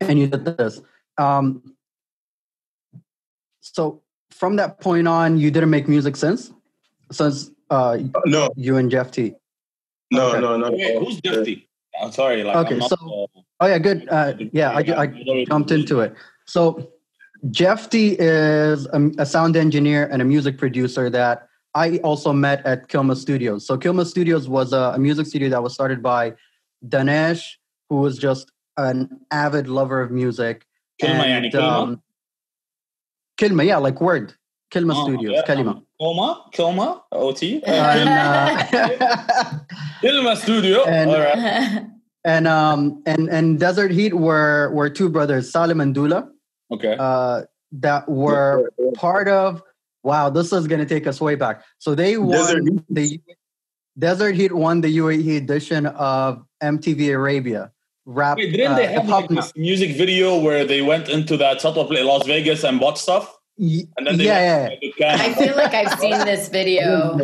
and 0.00 0.18
you 0.18 0.26
did 0.26 0.44
this. 0.44 0.80
Um, 1.18 1.74
so 3.60 4.02
from 4.30 4.56
that 4.56 4.80
point 4.80 5.06
on, 5.06 5.38
you 5.38 5.50
didn't 5.50 5.70
make 5.70 5.88
music 5.88 6.16
since, 6.16 6.52
since 7.12 7.50
uh, 7.70 7.98
Uh, 8.14 8.20
no, 8.26 8.50
you 8.56 8.76
and 8.76 8.90
Jeff 8.90 9.10
T. 9.10 9.34
no, 10.10 10.30
Okay. 10.30 10.40
no, 10.40 10.56
no. 10.56 10.70
Wait, 10.72 10.98
who's 10.98 11.20
Jeffy? 11.20 11.68
I'm 12.02 12.12
sorry. 12.12 12.42
Like, 12.44 12.56
Okay, 12.66 12.74
I'm 12.76 12.88
so- 12.88 13.28
Oh 13.60 13.66
yeah, 13.66 13.78
good. 13.78 14.08
Uh, 14.10 14.34
yeah, 14.52 14.70
I, 14.70 14.78
I 15.02 15.44
jumped 15.44 15.70
into 15.70 16.00
it. 16.00 16.14
So 16.44 16.90
Jeff 17.50 17.88
T 17.88 18.16
is 18.18 18.86
a, 18.86 19.10
a 19.18 19.24
sound 19.26 19.56
engineer 19.56 20.06
and 20.10 20.20
a 20.20 20.24
music 20.24 20.58
producer 20.58 21.08
that 21.10 21.48
I 21.74 21.98
also 21.98 22.32
met 22.32 22.64
at 22.66 22.88
Kilma 22.88 23.16
Studios. 23.16 23.66
So 23.66 23.76
Kilma 23.78 24.04
Studios 24.04 24.48
was 24.48 24.72
a, 24.72 24.92
a 24.94 24.98
music 24.98 25.26
studio 25.26 25.48
that 25.50 25.62
was 25.62 25.72
started 25.72 26.02
by 26.02 26.34
Dinesh, 26.86 27.54
who 27.88 27.96
was 27.96 28.18
just 28.18 28.50
an 28.76 29.08
avid 29.30 29.68
lover 29.68 30.00
of 30.00 30.10
music. 30.10 30.66
Kilma 31.00 31.24
yani 31.24 31.50
Kilma? 31.50 32.00
Kilma, 33.36 33.64
yeah, 33.64 33.76
like 33.78 34.00
word. 34.00 34.34
Kilma 34.74 34.94
Oh, 34.96 35.04
Studios. 35.04 35.42
Kilma? 35.46 35.82
Kilma? 36.52 37.02
OT? 37.12 37.62
And, 37.62 38.08
uh, 38.08 39.58
Kilma 40.00 40.34
Studio. 40.36 40.84
And- 40.84 41.10
All 41.10 41.20
right. 41.20 41.86
and 42.24 42.48
um 42.48 43.00
and 43.06 43.28
and 43.28 43.60
Desert 43.60 43.92
Heat 43.92 44.14
were 44.14 44.70
were 44.74 44.90
two 44.90 45.08
brothers, 45.08 45.50
Salim 45.52 45.80
and 45.80 45.94
Dula. 45.94 46.28
Okay. 46.72 46.96
uh, 46.98 47.42
that 47.72 48.08
were 48.08 48.72
part 48.94 49.28
of. 49.28 49.62
Wow, 50.02 50.28
this 50.28 50.52
is 50.52 50.66
going 50.66 50.80
to 50.80 50.86
take 50.86 51.06
us 51.06 51.20
way 51.20 51.34
back. 51.34 51.62
So 51.78 51.94
they 51.94 52.18
won 52.18 52.66
Heat. 52.66 52.82
the 52.90 53.20
Desert 53.98 54.34
Heat 54.34 54.52
won 54.52 54.80
the 54.80 54.90
UAE 54.98 55.36
edition 55.36 55.86
of 55.86 56.42
MTV 56.62 57.14
Arabia 57.14 57.70
rap. 58.06 58.36
Wait, 58.38 58.50
didn't 58.50 58.72
uh, 58.72 58.76
they 58.76 58.86
have 58.88 59.08
like, 59.08 59.30
music 59.56 59.96
video 59.96 60.36
where 60.40 60.64
they 60.64 60.82
went 60.82 61.08
into 61.08 61.36
that 61.38 61.60
subtle 61.60 61.84
place, 61.86 62.04
Las 62.04 62.26
Vegas, 62.26 62.64
and 62.64 62.80
bought 62.80 62.98
stuff? 62.98 63.24
Y- 63.56 63.84
And 63.96 64.06
then 64.06 64.18
they 64.18 64.24
yeah, 64.24 64.68
yeah. 64.98 65.16
I 65.20 65.32
feel 65.34 65.54
like 65.56 65.74
I've 65.74 65.98
seen 66.00 66.18
this 66.24 66.48
video. 66.58 67.16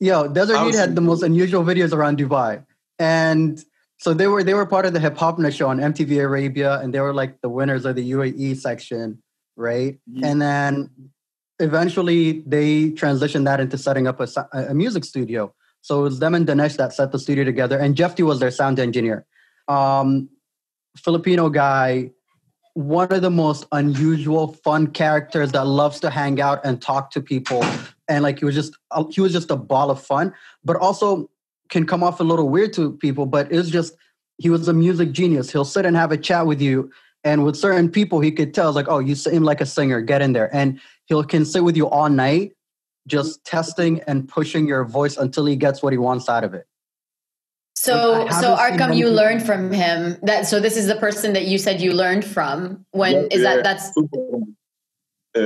Yo, 0.00 0.28
Desert 0.28 0.64
Heat 0.64 0.74
had 0.76 0.94
the 0.94 1.00
most 1.00 1.22
unusual 1.22 1.64
videos 1.64 1.92
around 1.92 2.18
Dubai, 2.18 2.64
and 3.00 3.62
so 3.98 4.14
they 4.14 4.28
were 4.28 4.44
they 4.44 4.54
were 4.54 4.66
part 4.66 4.86
of 4.86 4.92
the 4.92 5.00
hip 5.00 5.16
hop 5.16 5.40
show 5.52 5.68
on 5.68 5.78
MTV 5.78 6.22
Arabia, 6.22 6.78
and 6.80 6.94
they 6.94 7.00
were 7.00 7.12
like 7.12 7.40
the 7.40 7.48
winners 7.48 7.84
of 7.84 7.96
the 7.96 8.12
UAE 8.12 8.56
section, 8.56 9.20
right? 9.56 9.98
And 10.22 10.40
then 10.40 10.90
eventually 11.58 12.42
they 12.46 12.90
transitioned 12.90 13.44
that 13.44 13.58
into 13.60 13.76
setting 13.78 14.06
up 14.06 14.20
a, 14.20 14.28
a 14.52 14.74
music 14.74 15.04
studio. 15.04 15.52
So 15.80 16.00
it 16.00 16.02
was 16.02 16.18
them 16.20 16.34
and 16.36 16.46
Dinesh 16.46 16.76
that 16.76 16.92
set 16.92 17.10
the 17.10 17.18
studio 17.18 17.42
together, 17.44 17.76
and 17.78 17.96
Jeff 17.96 18.14
T 18.14 18.22
was 18.22 18.38
their 18.38 18.52
sound 18.52 18.78
engineer. 18.78 19.26
Um, 19.66 20.28
Filipino 20.96 21.48
guy, 21.50 22.12
one 22.74 23.12
of 23.12 23.20
the 23.22 23.30
most 23.30 23.66
unusual, 23.72 24.54
fun 24.64 24.86
characters 24.88 25.52
that 25.52 25.66
loves 25.66 26.00
to 26.00 26.10
hang 26.10 26.40
out 26.40 26.60
and 26.64 26.80
talk 26.80 27.10
to 27.12 27.20
people, 27.20 27.62
and 28.08 28.22
like 28.22 28.38
he 28.38 28.44
was 28.44 28.54
just 28.54 28.76
uh, 28.90 29.04
he 29.10 29.20
was 29.20 29.32
just 29.32 29.50
a 29.50 29.56
ball 29.56 29.90
of 29.90 30.02
fun, 30.02 30.32
but 30.64 30.76
also 30.76 31.30
can 31.68 31.86
come 31.86 32.02
off 32.02 32.20
a 32.20 32.24
little 32.24 32.48
weird 32.48 32.72
to 32.74 32.92
people. 32.92 33.26
But 33.26 33.52
it's 33.52 33.68
just 33.68 33.94
he 34.38 34.48
was 34.48 34.68
a 34.68 34.72
music 34.72 35.12
genius. 35.12 35.52
He'll 35.52 35.64
sit 35.64 35.84
and 35.84 35.96
have 35.96 36.12
a 36.12 36.16
chat 36.16 36.46
with 36.46 36.60
you, 36.60 36.90
and 37.24 37.44
with 37.44 37.56
certain 37.56 37.90
people, 37.90 38.20
he 38.20 38.32
could 38.32 38.54
tell 38.54 38.72
like, 38.72 38.88
oh, 38.88 38.98
you 39.00 39.14
seem 39.14 39.42
like 39.42 39.60
a 39.60 39.66
singer, 39.66 40.00
get 40.00 40.22
in 40.22 40.32
there, 40.32 40.54
and 40.54 40.80
he'll 41.06 41.24
can 41.24 41.44
sit 41.44 41.64
with 41.64 41.76
you 41.76 41.88
all 41.88 42.08
night, 42.08 42.52
just 43.06 43.44
testing 43.44 44.00
and 44.06 44.28
pushing 44.28 44.66
your 44.66 44.84
voice 44.84 45.18
until 45.18 45.44
he 45.44 45.56
gets 45.56 45.82
what 45.82 45.92
he 45.92 45.98
wants 45.98 46.28
out 46.28 46.42
of 46.42 46.54
it. 46.54 46.66
So, 47.74 48.26
I 48.28 48.40
so 48.40 48.54
Arqam, 48.56 48.96
you 48.96 49.06
anything- 49.06 49.14
learned 49.16 49.46
from 49.46 49.72
him. 49.72 50.16
That 50.22 50.46
so 50.46 50.60
this 50.60 50.76
is 50.76 50.86
the 50.86 50.96
person 50.96 51.32
that 51.32 51.46
you 51.46 51.58
said 51.58 51.80
you 51.80 51.92
learned 51.92 52.24
from. 52.24 52.84
When 52.92 53.26
is 53.30 53.40
Yeah, 53.42 53.56
that? 53.56 53.64
That's 53.64 53.92
Yeah. 55.34 55.42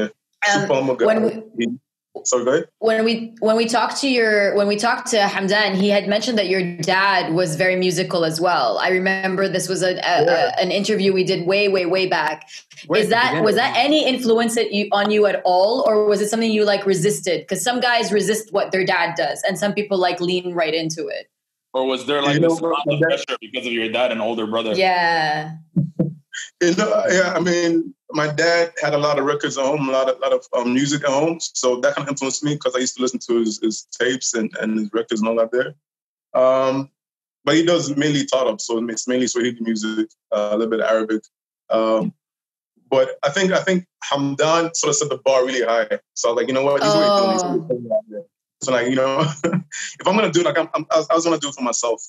Um, 0.53 0.61
Super 0.61 0.75
Homo 0.75 0.97
when 1.05 1.43
He- 1.59 1.69
Sorry, 2.25 2.45
go 2.45 2.51
ahead. 2.53 2.65
when 2.79 3.05
we 3.05 3.35
when 3.41 3.57
we 3.57 3.67
talked 3.67 3.99
to 4.01 4.09
your 4.09 4.55
when 4.57 4.67
we 4.67 4.77
talked 4.77 5.09
to 5.09 5.19
Hamdan, 5.19 5.75
he 5.75 5.91
had 5.91 6.09
mentioned 6.09 6.39
that 6.39 6.49
your 6.49 6.63
dad 6.79 7.33
was 7.35 7.57
very 7.57 7.77
musical 7.77 8.25
as 8.25 8.41
well. 8.41 8.79
I 8.79 8.89
remember 8.89 9.49
this 9.49 9.69
was 9.69 9.83
a, 9.83 9.91
a, 9.97 10.25
Yeah. 10.25 10.53
a 10.57 10.61
an 10.61 10.71
interview 10.71 11.13
we 11.13 11.25
did 11.25 11.47
way 11.47 11.69
way 11.69 11.85
way 11.85 12.07
back. 12.07 12.49
Way 12.89 13.01
is 13.01 13.09
that 13.11 13.45
was 13.45 13.55
that 13.57 13.75
any 13.77 14.07
influence 14.07 14.55
that 14.55 14.73
you 14.73 14.89
on 14.93 15.11
you 15.11 15.27
at 15.27 15.43
all, 15.45 15.85
or 15.87 16.07
was 16.07 16.21
it 16.23 16.29
something 16.31 16.51
you 16.51 16.65
like 16.65 16.87
resisted? 16.87 17.43
Because 17.43 17.63
some 17.63 17.81
guys 17.81 18.11
resist 18.11 18.51
what 18.53 18.73
their 18.73 18.85
dad 18.85 19.15
does, 19.15 19.43
and 19.47 19.59
some 19.59 19.75
people 19.75 19.99
like 19.99 20.19
lean 20.21 20.55
right 20.55 20.75
into 20.75 21.07
it. 21.09 21.29
Or 21.77 21.85
was 21.85 22.07
there 22.07 22.23
like 22.23 22.35
You 22.37 22.41
know, 22.41 22.49
this 22.49 22.61
amount 22.61 22.87
of 22.87 23.01
pressure 23.01 23.37
because 23.39 23.67
of 23.67 23.73
your 23.73 23.91
dad 23.91 24.11
and 24.11 24.23
older 24.23 24.47
brother? 24.47 24.73
Yeah, 24.73 25.57
You 26.63 26.75
know, 26.75 27.05
yeah, 27.11 27.35
I 27.37 27.41
mean, 27.41 27.95
my 28.13 28.29
dad 28.33 28.73
had 28.83 28.95
a 28.95 28.99
lot 28.99 29.19
of 29.19 29.27
records 29.27 29.59
at 29.59 29.67
home, 29.67 29.87
a 29.91 29.93
lot 29.93 30.09
of, 30.09 30.19
lot 30.21 30.33
of 30.33 30.47
um, 30.57 30.73
music 30.73 31.03
at 31.05 31.11
home. 31.11 31.39
So 31.39 31.77
that 31.81 31.95
kind 31.95 32.09
of 32.09 32.13
influenced 32.13 32.43
me 32.43 32.55
because 32.55 32.75
I 32.75 32.79
used 32.79 32.97
to 32.97 33.03
listen 33.03 33.19
to 33.29 33.41
his, 33.41 33.61
his 33.63 33.87
tapes 34.01 34.33
and, 34.33 34.51
and 34.59 34.79
his 34.79 34.91
records 34.95 35.21
and 35.21 35.29
all 35.29 35.37
that 35.37 35.51
there. 35.53 35.75
Um, 36.33 36.89
but 37.45 37.57
he 37.57 37.63
does 37.67 37.95
mainly 37.95 38.25
Tarab, 38.25 38.59
so 38.63 38.79
it's 38.89 39.07
mainly 39.07 39.27
Swahili 39.27 39.59
music, 39.61 40.09
uh, 40.33 40.49
a 40.53 40.57
little 40.57 40.71
bit 40.71 40.81
of 40.81 40.87
Arabic. 40.91 41.23
Um, 41.69 42.15
but 42.91 43.19
I 43.23 43.29
think 43.29 43.53
I 43.53 43.61
think 43.61 43.85
Hamdan 44.11 44.75
sort 44.75 44.91
of 44.91 44.97
set 44.97 45.11
the 45.11 45.19
bar 45.19 45.45
really 45.45 45.63
high. 45.63 45.89
So 46.15 46.31
I 46.31 46.33
was 46.33 46.37
like, 46.37 46.49
you 46.49 46.55
know 46.55 46.65
what, 46.65 46.83
he's 46.83 46.95
already 46.95 47.21
doing, 47.21 47.33
he's 47.33 47.43
Oh. 47.43 47.49
already 47.49 47.69
doing 47.69 47.89
that. 48.11 48.27
So 48.63 48.73
like, 48.73 48.89
you 48.89 48.97
know, 48.97 49.21
if 49.45 50.07
I'm 50.07 50.17
gonna 50.17 50.33
do 50.33 50.41
it, 50.41 50.47
like 50.47 50.59
I'm, 50.59 50.69
I'm, 50.75 50.87
I 50.91 50.97
was, 50.99 51.09
I 51.11 51.15
was 51.15 51.25
gonna 51.25 51.39
do 51.39 51.49
it 51.49 51.55
for 51.55 51.63
myself, 51.63 52.03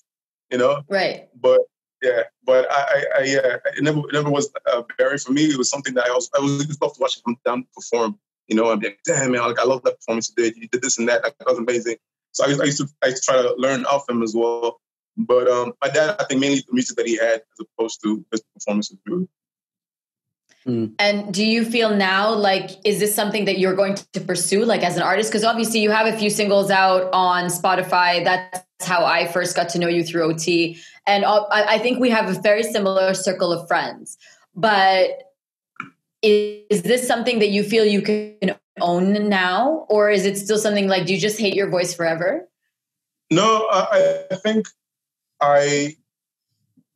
you 0.51 0.57
know 0.57 0.81
right. 0.89 1.27
but 1.39 1.59
yeah, 2.01 2.23
but 2.43 2.71
I, 2.71 2.75
I, 2.75 3.05
I 3.19 3.23
yeah, 3.23 3.57
it 3.75 3.83
never, 3.83 3.99
it 3.99 4.13
never 4.13 4.29
was 4.29 4.51
uh, 4.71 4.83
Barry 4.97 5.17
for 5.17 5.31
me. 5.31 5.45
It 5.45 5.57
was 5.57 5.69
something 5.69 5.93
that 5.95 6.05
I 6.05 6.11
was, 6.11 6.29
I 6.37 6.39
was 6.39 6.65
just 6.65 6.81
love 6.81 6.93
to 6.93 7.01
watch 7.01 7.19
Hamdan 7.23 7.65
perform. 7.73 8.19
You 8.47 8.55
know, 8.55 8.69
I'm 8.69 8.79
like, 8.79 8.99
damn 9.03 9.31
man, 9.31 9.41
like 9.41 9.59
I 9.59 9.63
love 9.63 9.81
that 9.83 9.97
performance 9.97 10.29
you 10.29 10.43
did. 10.43 10.55
You 10.55 10.67
did 10.67 10.81
this 10.81 10.99
and 10.99 11.09
that. 11.09 11.23
Like, 11.23 11.37
that 11.39 11.47
was 11.47 11.57
amazing. 11.57 11.97
So 12.31 12.45
I 12.45 12.49
used, 12.49 12.61
I 12.61 12.65
used 12.65 12.77
to, 12.77 12.87
I 13.03 13.07
used 13.07 13.23
to 13.23 13.31
try 13.31 13.41
to 13.41 13.55
learn 13.57 13.85
off 13.85 14.07
him 14.07 14.21
as 14.21 14.33
well. 14.35 14.79
But 15.17 15.47
um, 15.49 15.73
my 15.81 15.89
dad, 15.89 16.15
I 16.19 16.23
think 16.25 16.39
mainly 16.39 16.59
the 16.59 16.73
music 16.73 16.95
that 16.97 17.07
he 17.07 17.17
had 17.17 17.41
as 17.41 17.65
opposed 17.77 18.01
to 18.03 18.23
his 18.31 18.43
performances. 18.53 18.97
Really. 19.05 19.27
Mm. 20.67 20.93
And 20.99 21.33
do 21.33 21.45
you 21.45 21.63
feel 21.63 21.95
now 21.95 22.33
like 22.33 22.71
is 22.83 22.99
this 22.99 23.15
something 23.15 23.45
that 23.45 23.57
you're 23.57 23.75
going 23.75 23.95
to 24.13 24.19
pursue 24.19 24.65
like 24.65 24.83
as 24.83 24.97
an 24.97 25.03
artist? 25.03 25.31
Because 25.31 25.45
obviously 25.45 25.79
you 25.79 25.91
have 25.91 26.13
a 26.13 26.17
few 26.17 26.29
singles 26.29 26.69
out 26.69 27.09
on 27.13 27.45
Spotify. 27.45 28.23
That's 28.23 28.65
how 28.81 29.05
I 29.05 29.27
first 29.27 29.55
got 29.55 29.69
to 29.69 29.79
know 29.79 29.87
you 29.87 30.03
through 30.03 30.23
OT, 30.23 30.77
and 31.05 31.23
I 31.25 31.75
I 31.75 31.79
think 31.79 31.99
we 31.99 32.09
have 32.09 32.29
a 32.29 32.39
very 32.41 32.63
similar 32.63 33.13
circle 33.13 33.53
of 33.53 33.67
friends. 33.67 34.17
But 34.55 35.11
is, 36.21 36.65
is 36.69 36.81
this 36.81 37.07
something 37.07 37.39
that 37.39 37.49
you 37.49 37.63
feel 37.63 37.85
you 37.85 38.01
can 38.01 38.55
own 38.81 39.29
now, 39.29 39.85
or 39.89 40.09
is 40.09 40.25
it 40.25 40.37
still 40.37 40.57
something 40.57 40.87
like 40.87 41.05
do 41.05 41.13
you 41.13 41.19
just 41.19 41.39
hate 41.39 41.53
your 41.53 41.69
voice 41.69 41.93
forever? 41.93 42.47
No, 43.31 43.67
I, 43.69 44.23
I 44.31 44.35
think 44.35 44.67
I, 45.41 45.95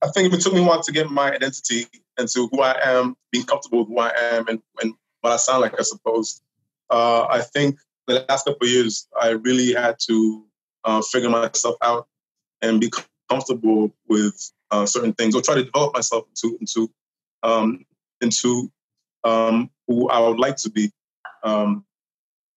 I 0.01 0.09
think 0.09 0.33
it 0.33 0.41
took 0.41 0.53
me 0.53 0.61
a 0.61 0.63
while 0.63 0.81
to 0.83 0.91
get 0.91 1.09
my 1.09 1.31
identity 1.31 1.87
into 2.19 2.47
who 2.51 2.61
I 2.61 2.77
am, 2.83 3.15
being 3.31 3.45
comfortable 3.45 3.79
with 3.79 3.89
who 3.89 3.99
I 3.99 4.11
am, 4.33 4.47
and, 4.47 4.59
and 4.81 4.93
what 5.21 5.33
I 5.33 5.37
sound 5.37 5.61
like. 5.61 5.79
I 5.79 5.83
suppose. 5.83 6.41
Uh, 6.89 7.25
I 7.29 7.41
think 7.41 7.77
the 8.07 8.25
last 8.27 8.45
couple 8.45 8.67
years, 8.67 9.07
I 9.19 9.29
really 9.29 9.73
had 9.73 9.97
to 10.07 10.45
uh, 10.83 11.01
figure 11.01 11.29
myself 11.29 11.77
out 11.81 12.07
and 12.61 12.81
be 12.81 12.91
comfortable 13.29 13.91
with 14.07 14.51
uh, 14.71 14.85
certain 14.85 15.13
things, 15.13 15.35
or 15.35 15.41
try 15.41 15.55
to 15.55 15.63
develop 15.63 15.93
myself 15.93 16.25
into 16.29 16.57
into 16.59 16.91
um, 17.43 17.85
into 18.21 18.71
um, 19.23 19.69
who 19.87 20.09
I 20.09 20.19
would 20.19 20.39
like 20.39 20.57
to 20.57 20.69
be. 20.69 20.91
Um, 21.43 21.85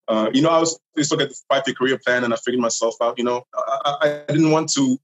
uh, 0.06 0.30
you 0.34 0.42
know, 0.42 0.50
I 0.50 0.58
was 0.58 0.78
used 0.96 1.10
to 1.10 1.16
look 1.16 1.24
at 1.24 1.30
the 1.30 1.40
five-year 1.48 1.74
career 1.74 1.98
plan, 2.04 2.24
and 2.24 2.34
I 2.34 2.36
figured 2.36 2.60
myself 2.60 2.96
out. 3.02 3.18
You 3.18 3.24
know, 3.24 3.46
I, 3.54 3.96
I, 4.28 4.32
didn't 4.32 4.50
want 4.50 4.70
to 4.72 4.98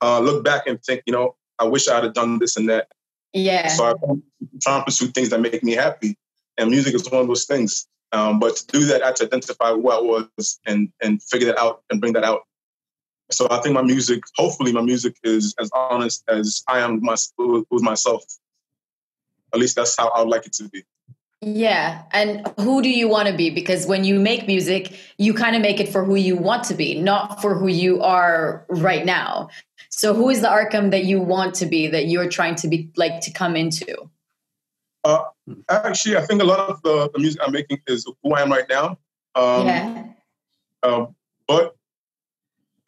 uh, 0.00 0.20
look 0.20 0.44
back 0.44 0.66
and 0.66 0.82
think, 0.82 1.02
you 1.06 1.12
know, 1.12 1.36
I 1.58 1.64
wish 1.64 1.88
I 1.88 2.00
had 2.00 2.14
done 2.14 2.38
this 2.38 2.56
and 2.56 2.68
that. 2.68 2.88
Yeah. 3.32 3.68
So 3.68 3.84
I 3.84 3.94
try 4.60 4.76
and 4.76 4.84
pursue 4.84 5.06
things 5.08 5.30
that 5.30 5.40
make 5.40 5.62
me 5.62 5.72
happy, 5.72 6.16
and 6.58 6.70
music 6.70 6.94
is 6.94 7.10
one 7.10 7.22
of 7.22 7.28
those 7.28 7.44
things. 7.44 7.86
Um, 8.12 8.38
but 8.38 8.56
to 8.56 8.66
do 8.66 8.84
that, 8.86 9.02
I 9.02 9.06
had 9.06 9.16
to 9.16 9.24
identify 9.24 9.72
who 9.72 9.90
I 9.90 10.00
was 10.00 10.60
and 10.66 10.92
and 11.02 11.22
figure 11.22 11.46
that 11.46 11.58
out 11.58 11.82
and 11.90 12.00
bring 12.00 12.12
that 12.12 12.24
out. 12.24 12.42
So 13.30 13.48
I 13.50 13.60
think 13.60 13.74
my 13.74 13.82
music, 13.82 14.22
hopefully, 14.36 14.72
my 14.72 14.82
music 14.82 15.16
is 15.24 15.54
as 15.58 15.70
honest 15.74 16.22
as 16.28 16.62
I 16.68 16.80
am 16.80 16.94
with, 16.94 17.02
my, 17.02 17.16
with 17.70 17.82
myself. 17.82 18.22
At 19.54 19.60
least 19.60 19.76
that's 19.76 19.96
how 19.96 20.08
I 20.08 20.20
would 20.20 20.28
like 20.28 20.46
it 20.46 20.52
to 20.54 20.68
be. 20.68 20.84
Yeah. 21.40 22.02
And 22.12 22.46
who 22.60 22.82
do 22.82 22.88
you 22.88 23.08
want 23.08 23.28
to 23.28 23.36
be? 23.36 23.50
Because 23.50 23.86
when 23.86 24.04
you 24.04 24.20
make 24.20 24.46
music, 24.46 24.96
you 25.18 25.34
kind 25.34 25.56
of 25.56 25.62
make 25.62 25.80
it 25.80 25.88
for 25.88 26.04
who 26.04 26.14
you 26.14 26.36
want 26.36 26.64
to 26.64 26.74
be, 26.74 27.00
not 27.00 27.42
for 27.42 27.54
who 27.54 27.66
you 27.66 28.00
are 28.00 28.64
right 28.68 29.04
now. 29.04 29.48
So 29.92 30.14
who 30.14 30.30
is 30.30 30.40
the 30.40 30.48
Arqam 30.48 30.90
that 30.90 31.04
you 31.04 31.20
want 31.20 31.54
to 31.56 31.66
be, 31.66 31.86
that 31.88 32.06
you're 32.06 32.28
trying 32.28 32.54
to 32.56 32.68
be 32.68 32.90
like 32.96 33.20
to 33.20 33.30
come 33.30 33.54
into? 33.56 34.10
Uh, 35.04 35.24
actually, 35.68 36.16
I 36.16 36.22
think 36.22 36.40
a 36.40 36.44
lot 36.44 36.60
of 36.70 36.82
the, 36.82 37.10
the 37.12 37.18
music 37.18 37.40
I'm 37.44 37.52
making 37.52 37.80
is 37.86 38.06
who 38.22 38.34
I 38.34 38.40
am 38.40 38.50
right 38.50 38.68
now. 38.68 38.98
Um, 39.34 39.66
yeah. 39.66 40.04
Um, 40.82 41.14
but 41.46 41.76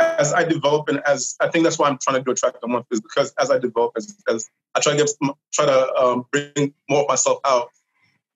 as 0.00 0.32
I 0.32 0.44
develop 0.44 0.88
and 0.88 1.00
as 1.06 1.37
I 1.40 1.49
think 1.49 1.64
that's 1.64 1.78
why 1.78 1.88
I'm 1.88 1.99
trying 1.99 2.16
to 2.16 2.23
do 2.23 2.30
a 2.30 2.34
track 2.34 2.54
a 2.62 2.68
month 2.68 2.87
is 2.90 3.00
because 3.00 3.32
as 3.38 3.50
I 3.50 3.58
develop, 3.58 3.92
as, 3.96 4.14
as 4.28 4.49
I 4.75 4.80
try 4.80 4.96
to 4.96 4.99
get 4.99 5.11
try 5.52 5.66
to 5.66 5.94
um, 5.94 6.26
bring 6.32 6.75
more 6.88 7.02
of 7.02 7.08
myself 7.08 7.38
out, 7.44 7.68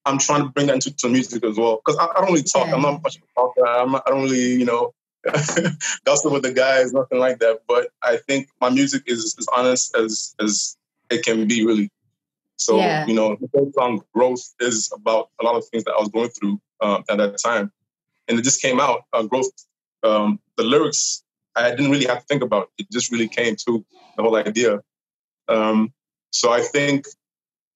I'm 0.05 0.19
trying 0.19 0.43
to 0.43 0.49
bring 0.49 0.67
that 0.67 0.75
into 0.75 0.95
to 0.95 1.09
music 1.09 1.45
as 1.45 1.57
well. 1.57 1.81
Because 1.85 1.99
I, 1.99 2.07
I, 2.07 2.21
don't 2.21 2.33
really 2.33 2.43
talk. 2.43 2.69
Yeah. 2.69 2.75
I'm 2.75 2.83
not 2.83 3.03
much 3.03 3.17
of 3.17 3.23
a 3.23 3.41
talker. 3.41 3.67
I'm 3.67 3.93
not, 3.93 4.03
I 4.07 4.11
don't 4.11 4.23
really, 4.23 4.53
you 4.53 4.65
know, 4.65 4.93
gossip 6.05 6.33
with 6.33 6.43
the 6.43 6.53
guys, 6.53 6.93
nothing 6.93 7.19
like 7.19 7.39
that. 7.41 7.61
But 7.67 7.91
I 8.03 8.17
think 8.17 8.49
my 8.61 8.71
music 8.71 9.05
is 9.07 9.35
as 9.39 9.47
honest 9.55 9.97
as 9.97 10.35
as 10.41 10.77
it 11.11 11.25
can 11.25 11.47
be, 11.47 11.65
really. 11.65 11.91
So 12.57 12.77
Yeah. 12.79 13.07
you 13.07 13.15
know, 13.15 13.37
the 13.41 13.49
whole 13.55 13.73
song 13.73 14.03
"Growth" 14.15 14.55
is 14.61 14.91
about 14.95 15.31
a 15.41 15.45
lot 15.45 15.57
of 15.57 15.67
things 15.69 15.85
that 15.85 15.93
I 15.93 16.01
was 16.01 16.09
going 16.09 16.31
through 16.31 16.61
um, 16.81 17.05
at 17.09 17.19
that 17.19 17.39
time, 17.39 17.73
and 18.27 18.39
it 18.39 18.43
just 18.43 18.61
came 18.63 18.81
out. 18.81 19.05
Uh, 19.13 19.23
"Growth," 19.23 19.51
um, 20.03 20.41
the 20.57 20.65
lyrics 20.65 21.23
I 21.57 21.71
didn't 21.71 21.91
really 21.91 22.07
have 22.07 22.21
to 22.21 22.25
think 22.27 22.43
about. 22.43 22.71
It 22.79 22.91
just 22.91 23.11
really 23.11 23.29
came 23.29 23.57
to 23.67 23.85
the 24.17 24.23
whole 24.23 24.37
idea. 24.37 24.81
Um, 25.49 25.93
so 26.31 26.53
I 26.53 26.61
think 26.61 27.07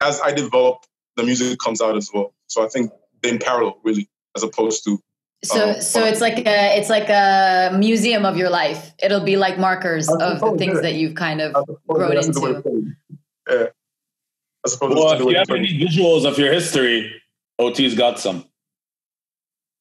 as 0.01 0.21
I 0.21 0.33
develop, 0.33 0.85
the 1.17 1.23
music 1.25 1.59
comes 1.59 1.81
out 1.81 1.97
as 1.97 2.11
well. 2.13 2.35
So 2.47 2.65
I 2.65 2.69
think 2.69 2.93
they're 3.23 3.33
in 3.33 3.39
parallel, 3.39 3.79
really, 3.83 4.09
as 4.37 4.43
opposed 4.43 4.85
to 4.85 5.01
So 5.45 5.71
um, 5.71 5.81
so 5.81 6.05
it's 6.05 6.21
like 6.21 6.39
a 6.47 6.79
it's 6.79 6.89
like 6.89 7.09
a 7.09 7.75
museum 7.77 8.25
of 8.25 8.37
your 8.37 8.49
life. 8.49 8.93
It'll 9.03 9.25
be 9.25 9.37
like 9.37 9.59
markers 9.59 10.09
I 10.09 10.33
of 10.33 10.41
the 10.41 10.57
things 10.57 10.77
yeah. 10.77 10.83
that 10.83 10.95
you've 10.95 11.17
kind 11.17 11.41
of 11.41 11.53
suppose 11.53 11.79
grown 11.89 12.15
that's 12.15 12.27
into. 12.29 12.41
to 12.41 12.63
put 12.63 12.67
it. 12.67 12.85
Yeah. 13.51 13.67
As 14.65 14.75
opposed 14.75 14.95
Well, 14.95 15.09
to 15.09 15.15
if 15.15 15.19
doing 15.19 15.35
you 15.35 15.41
it 15.41 15.51
ever 15.51 15.59
need 15.59 15.81
visuals 15.89 16.25
of 16.25 16.39
your 16.39 16.53
history, 16.53 17.13
OT's 17.59 17.95
got 17.95 18.21
some. 18.21 18.47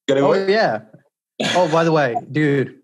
Oh 0.10 0.34
yeah. 0.34 0.82
Oh, 1.56 1.72
by 1.72 1.84
the 1.84 1.91
way, 1.91 2.15
dude, 2.32 2.82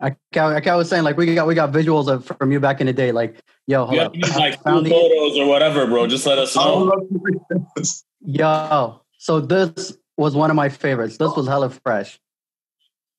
I, 0.00 0.16
I, 0.34 0.60
I 0.64 0.74
was 0.76 0.88
saying 0.88 1.02
like 1.02 1.16
we 1.16 1.34
got 1.34 1.46
we 1.46 1.54
got 1.54 1.72
visuals 1.72 2.08
of 2.08 2.24
from 2.38 2.52
you 2.52 2.60
back 2.60 2.80
in 2.80 2.86
the 2.86 2.92
day. 2.92 3.12
Like, 3.12 3.40
yo, 3.66 3.86
hold 3.86 3.98
have 3.98 4.06
up, 4.08 4.12
to 4.14 4.18
use 4.18 4.30
I 4.30 4.38
like 4.38 4.54
cool 4.62 4.74
found 4.74 4.86
the- 4.86 4.90
photos 4.90 5.36
or 5.36 5.46
whatever, 5.46 5.86
bro. 5.86 6.06
Just 6.06 6.26
let 6.26 6.38
us 6.38 6.54
know. 6.56 6.78
love 6.78 7.00
to 7.08 7.20
read 7.20 7.38
this. 7.76 8.04
yo. 8.20 9.02
So 9.18 9.40
this 9.40 9.98
was 10.20 10.36
one 10.36 10.50
of 10.50 10.56
my 10.56 10.68
favorites. 10.68 11.16
This 11.16 11.34
was 11.34 11.48
hella 11.48 11.70
fresh. 11.70 12.20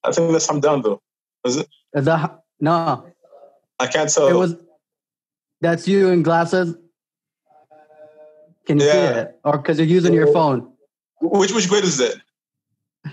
I 0.04 0.12
think 0.12 0.32
that's 0.32 0.48
I'm 0.50 0.60
down 0.60 0.84
though. 0.84 1.02
Is 1.44 1.58
it? 1.58 1.68
Is 1.96 2.06
that 2.06 2.44
no? 2.60 3.08
I 3.80 3.88
can't 3.88 4.08
tell. 4.08 4.28
It 4.28 4.36
was. 4.36 4.56
That's 5.62 5.88
you 5.88 6.10
in 6.10 6.22
glasses. 6.22 6.76
Can 8.68 8.78
you 8.80 8.84
see 8.84 8.98
it? 8.98 9.40
Or 9.44 9.58
because 9.58 9.80
you're 9.80 9.88
using 9.88 10.14
your 10.14 10.32
phone? 10.32 10.72
which 11.22 11.52
which 11.52 11.68
grade 11.68 11.84
is 11.84 11.98
that? 11.98 12.22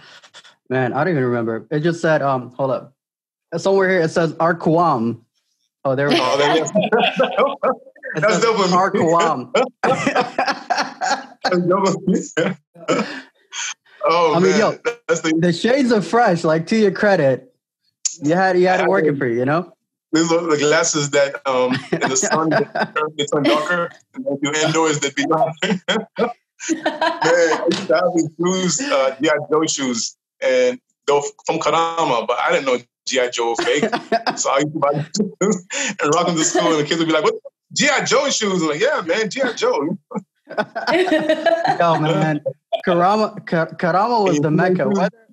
Man, 0.69 0.93
I 0.93 1.03
don't 1.03 1.15
even 1.15 1.25
remember. 1.25 1.67
It 1.71 1.81
just 1.81 2.03
said, 2.03 2.21
um, 2.21 2.53
hold 2.53 2.71
up. 2.71 2.95
Somewhere 3.57 3.89
here 3.89 4.01
it 4.03 4.11
says 4.11 4.35
Arqam. 4.35 5.23
Oh, 5.87 5.95
there 5.95 6.11
we 6.11 6.17
go. 6.17 6.23
Oh, 6.23 6.37
there 6.37 6.57
you 6.57 6.65
go. 6.65 7.57
It 8.17 8.21
That's 8.23 8.41
dope. 8.41 8.57
Arqam. 8.57 9.53
That's 11.45 12.33
dope. 12.33 13.17
oh 14.05 14.35
I 14.35 14.41
mean, 14.41 14.51
man, 14.51 14.61
yo. 14.61 14.79
that's 15.07 15.21
the 15.21 15.35
the 15.39 15.53
shades 15.53 15.93
are 15.93 16.03
fresh, 16.03 16.45
like 16.45 16.67
to 16.69 16.77
your 16.77 16.93
credit, 16.93 17.55
you 18.23 18.35
had 18.35 18.59
you 18.59 18.67
had 18.67 18.81
it 18.81 18.89
working 18.89 19.17
for 19.17 19.27
you, 19.27 19.41
you 19.41 19.45
know. 19.45 19.73
these 20.13 20.33
are 20.33 20.43
the 20.43 20.59
glasses 20.59 21.11
that 21.11 21.47
um 21.49 21.75
in 21.93 22.01
the 22.01 22.17
sun 22.17 22.51
they 23.17 23.25
turn 23.27 23.43
darker, 23.43 23.91
and 24.15 24.27
if 24.29 24.39
you're 24.43 24.67
indoors 24.67 25.01
they 25.01 25.11
be. 25.11 25.27
Man, 26.73 26.83
I 26.85 27.67
used 27.71 27.87
to 27.87 27.95
have 27.95 28.13
these 28.17 28.31
shoes, 28.37 28.81
uh, 28.81 29.15
GI 29.23 29.31
Joe 29.51 29.65
shoes, 29.67 30.17
and 30.43 30.81
they're 31.07 31.21
from 31.47 31.59
Karama, 31.59 32.27
but 32.27 32.37
I 32.39 32.51
didn't 32.51 32.67
know 32.67 32.79
GI 33.07 33.31
Joe 33.31 33.55
fake. 33.55 33.85
so 34.37 34.51
I 34.51 34.59
used 34.59 34.73
to 34.73 34.79
buy 34.79 35.07
shoes 35.17 35.67
and 36.01 36.15
rock 36.15 36.27
them 36.27 36.37
to 36.37 36.45
school, 36.45 36.73
and 36.73 36.81
the 36.81 36.85
kids 36.85 36.99
would 36.99 37.07
be 37.07 37.13
like, 37.13 37.25
"What 37.25 37.35
GI 37.73 38.05
Joe 38.07 38.29
shoes?" 38.31 38.63
I'm 38.63 38.69
like, 38.69 38.81
"Yeah, 38.81 39.03
man, 39.03 39.31
GI 39.31 39.55
Joe." 39.57 39.97
Yo, 41.79 42.01
man, 42.01 42.41
Karama 42.87 43.47
Ka- 43.47 43.67
Karama 43.67 44.25
was 44.25 44.41
the 44.41 44.51
mecca. 44.51 44.89
Whether 44.89 45.29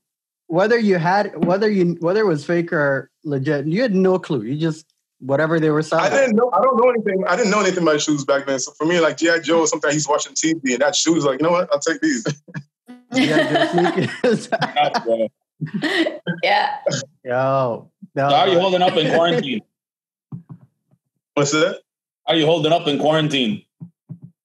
whether 0.48 0.78
you 0.78 0.98
had 0.98 1.46
whether 1.46 1.70
you 1.70 1.98
whether 2.00 2.22
it 2.22 2.26
was 2.26 2.46
fake 2.46 2.72
or 2.72 3.10
legit, 3.24 3.66
you 3.66 3.82
had 3.82 3.96
no 3.96 4.20
clue. 4.20 4.44
You 4.44 4.56
just 4.56 4.86
whatever 5.20 5.60
they 5.60 5.70
were 5.70 5.82
selling. 5.82 6.06
I 6.06 6.16
didn't 6.16 6.36
know. 6.36 6.50
I 6.54 6.62
don't 6.62 6.78
know 6.78 6.90
anything. 6.90 7.24
I 7.28 7.36
didn't 7.36 7.52
know 7.52 7.62
anything 7.62 7.84
about 7.84 8.02
shoes 8.02 8.26
back 8.26 8.46
then. 8.46 8.60
So 8.60 8.72
for 8.74 8.86
me, 8.86 9.00
like 9.00 9.18
GI 9.18 9.42
Joe, 9.42 9.66
sometimes 9.66 9.94
he's 9.94 10.08
watching 10.08 10.34
TV, 10.34 10.74
and 10.74 10.80
that 10.80 10.96
shoes, 10.96 11.26
like, 11.26 11.40
you 11.40 11.44
know 11.44 11.52
what? 11.52 11.72
I'll 11.72 11.80
take 11.80 12.02
these. 12.02 12.26
You 13.14 13.34
had 13.34 13.50
your 13.50 13.68
sneakers. 13.68 14.50
Yeah, 15.64 16.20
yeah. 16.44 16.80
Yo, 17.24 17.90
no, 18.14 18.30
So 18.30 18.36
how 18.36 18.42
are 18.42 18.50
you 18.50 18.60
holding 18.60 18.82
up 18.82 18.98
in 18.98 19.10
quarantine? 19.10 19.62
What's 21.34 21.52
that? 21.52 21.80
How 22.28 22.34
are 22.34 22.36
you 22.38 22.46
holding 22.46 22.74
up 22.74 22.88
in 22.88 23.00
quarantine? 23.00 23.64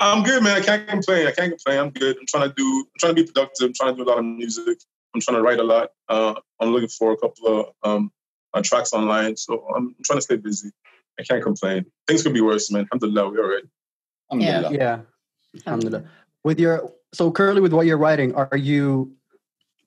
I'm 0.01 0.23
good, 0.23 0.43
man. 0.43 0.57
I 0.57 0.65
can't 0.65 0.89
complain. 0.89 1.27
I 1.27 1.31
can't 1.31 1.51
complain. 1.51 1.79
I'm 1.79 1.91
good. 1.91 2.17
I'm 2.19 2.27
trying 2.27 2.49
to 2.49 2.55
do. 2.55 2.65
I'm 2.65 2.99
trying 2.99 3.15
to 3.15 3.23
be 3.23 3.27
productive. 3.27 3.67
I'm 3.67 3.75
trying 3.75 3.95
to 3.95 4.03
do 4.03 4.09
a 4.09 4.11
lot 4.11 4.19
of 4.19 4.25
music. 4.25 4.79
I'm 5.15 5.21
trying 5.21 5.37
to 5.37 5.43
write 5.43 5.61
a 5.61 5.63
lot. 5.63 5.91
Uh, 6.09 6.35
I'm 6.59 6.73
looking 6.73 6.89
for 6.89 7.13
a 7.13 7.17
couple 7.17 7.47
of 7.61 7.67
um, 7.83 8.13
uh, 8.55 8.63
tracks 8.63 8.93
online. 8.93 9.37
So 9.37 9.67
I'm, 9.77 9.89
I'm 9.89 10.05
trying 10.05 10.19
to 10.19 10.23
stay 10.23 10.37
busy. 10.37 10.71
I 11.19 11.23
can't 11.23 11.43
complain. 11.43 11.85
Things 12.07 12.23
could 12.23 12.33
be 12.33 12.41
worse, 12.41 12.71
man. 12.71 12.89
Alhamdulillah, 12.93 13.31
we're 13.31 13.45
all 13.45 13.51
right. 13.51 13.65
Alhamdulillah. 14.33 14.75
yeah. 14.75 15.01
Alhamdulillah. 15.67 16.05
With 16.45 16.59
your 16.59 16.93
so 17.13 17.31
currently 17.31 17.61
with 17.61 17.75
what 17.75 17.87
you're 17.87 17.99
writing, 17.99 18.35
are 18.35 18.57
you 18.57 19.15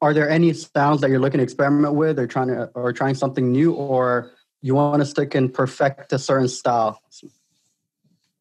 are 0.02 0.13
there 0.13 0.30
any 0.30 0.54
sounds 0.54 1.02
that 1.02 1.10
you're 1.10 1.19
looking 1.19 1.39
to 1.39 1.43
experiment 1.43 1.95
with 1.95 2.19
or 2.19 2.28
trying 2.28 2.49
to 2.49 2.69
or 2.76 2.93
trying 2.93 3.15
something 3.15 3.52
new 3.52 3.73
or 3.73 4.32
you 4.62 4.76
want 4.76 5.02
to 5.02 5.06
stick 5.06 5.34
and 5.34 5.52
perfect 5.52 6.13
a 6.13 6.19
certain 6.19 6.49
style? 6.49 7.02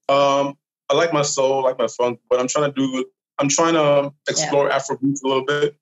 Um, 0.08 0.58
I 0.88 0.94
like 0.94 1.12
my 1.12 1.22
soul, 1.22 1.64
I 1.64 1.70
like 1.70 1.78
my 1.78 1.86
funk, 1.86 2.20
but 2.28 2.40
I'm 2.40 2.48
trying 2.48 2.72
to 2.72 2.80
do. 2.80 3.04
I'm 3.38 3.48
trying 3.48 3.74
to 3.74 4.12
explore 4.28 4.68
Afrobeats 4.68 5.24
a 5.24 5.28
little 5.28 5.44
bit. 5.44 5.76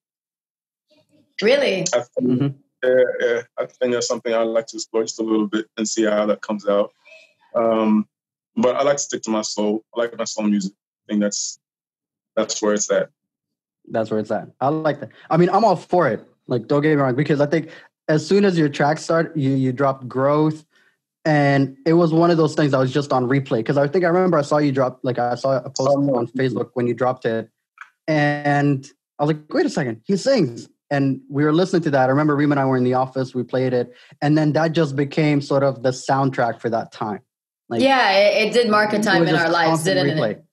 Really? 1.43 1.85
I 1.95 2.01
think, 2.01 2.29
Mhm. 2.29 2.55
yeah, 2.85 3.05
yeah, 3.21 3.43
I 3.59 3.67
think 3.67 3.93
that's 3.93 4.07
something 4.07 4.33
I'd 4.33 4.43
like 4.45 4.67
to 4.69 4.77
explore 4.77 5.03
just 5.03 5.21
a 5.21 5.25
little 5.25 5.47
bit 5.49 5.67
and 5.77 5.89
see 5.89 6.05
how 6.05 6.27
that 6.27 6.43
comes 6.43 6.69
out. 6.69 6.93
Um, 7.55 8.07
but 8.57 8.77
I 8.77 8.83
like 8.83 8.97
to 8.99 9.03
stick 9.03 9.23
to 9.23 9.31
my 9.31 9.43
soul. 9.43 9.85
I 9.95 10.01
like 10.01 10.17
my 10.17 10.25
soul 10.25 10.45
music. 10.45 10.73
I 10.73 11.13
think 11.13 11.23
that's 11.23 11.59
that's 12.37 12.63
where 12.63 12.75
it's 12.75 12.91
at. 12.91 13.11
That's 13.91 14.11
where 14.11 14.21
it's 14.21 14.31
at. 14.31 14.49
I 14.61 14.69
like 14.69 15.01
that. 15.01 15.11
I 15.29 15.37
mean, 15.37 15.51
I'm 15.51 15.65
all 15.65 15.77
for 15.77 16.09
it. 16.09 16.25
Like, 16.47 16.69
don't 16.69 16.83
get 16.83 16.91
me 16.91 17.03
wrong, 17.03 17.15
because 17.17 17.41
I 17.41 17.47
think 17.47 17.71
as 18.09 18.27
soon 18.27 18.45
as 18.45 18.59
your 18.59 18.69
track 18.69 18.99
start, 18.99 19.37
you 19.37 19.51
you 19.51 19.73
drop 19.73 20.07
growth, 20.07 20.65
and 21.25 21.77
it 21.87 21.93
was 21.95 22.13
one 22.13 22.31
of 22.31 22.37
those 22.37 22.55
things 22.55 22.73
that 22.73 22.79
was 22.79 22.93
just 22.93 23.13
on 23.13 23.27
replay. 23.27 23.59
Because 23.59 23.77
I 23.77 23.87
think 23.89 24.05
I 24.05 24.09
remember 24.09 24.39
I 24.39 24.43
saw 24.43 24.59
you 24.59 24.73
drop 24.73 25.01
like 25.03 25.19
I 25.19 25.35
saw 25.35 25.59
a 25.59 25.71
post 25.71 25.91
oh, 25.91 26.17
on 26.17 26.27
Facebook 26.29 26.71
when 26.75 26.87
you 26.87 26.95
dropped 26.95 27.25
it, 27.27 27.51
and 28.09 28.87
I 29.19 29.25
was 29.25 29.35
like, 29.35 29.53
wait 29.53 29.67
a 29.67 29.71
second, 29.71 30.03
he 30.05 30.17
sings. 30.17 30.69
And 30.93 31.21
we 31.29 31.45
were 31.45 31.53
listening 31.53 31.83
to 31.83 31.91
that. 31.93 32.07
I 32.09 32.11
remember 32.11 32.35
Reem 32.35 32.51
and 32.51 32.61
I 32.61 32.65
were 32.65 32.77
in 32.77 32.83
the 32.83 32.95
office. 32.95 33.35
We 33.35 33.45
played 33.45 33.73
it, 33.73 33.93
and 34.23 34.37
then 34.37 34.53
that 34.55 34.73
just 34.73 34.97
became 34.97 35.41
sort 35.41 35.63
of 35.63 35.83
the 35.83 35.91
soundtrack 35.91 36.61
for 36.61 36.69
that 36.71 36.91
time. 36.91 37.21
Like, 37.69 37.81
yeah, 37.81 38.11
it, 38.13 38.49
it 38.49 38.53
did 38.53 38.69
mark 38.69 38.93
a 38.93 38.99
time 38.99 39.27
in 39.29 39.35
our 39.37 39.49
lives, 39.49 39.85
didn't 39.85 40.19
replay. 40.19 40.33
it? 40.33 40.45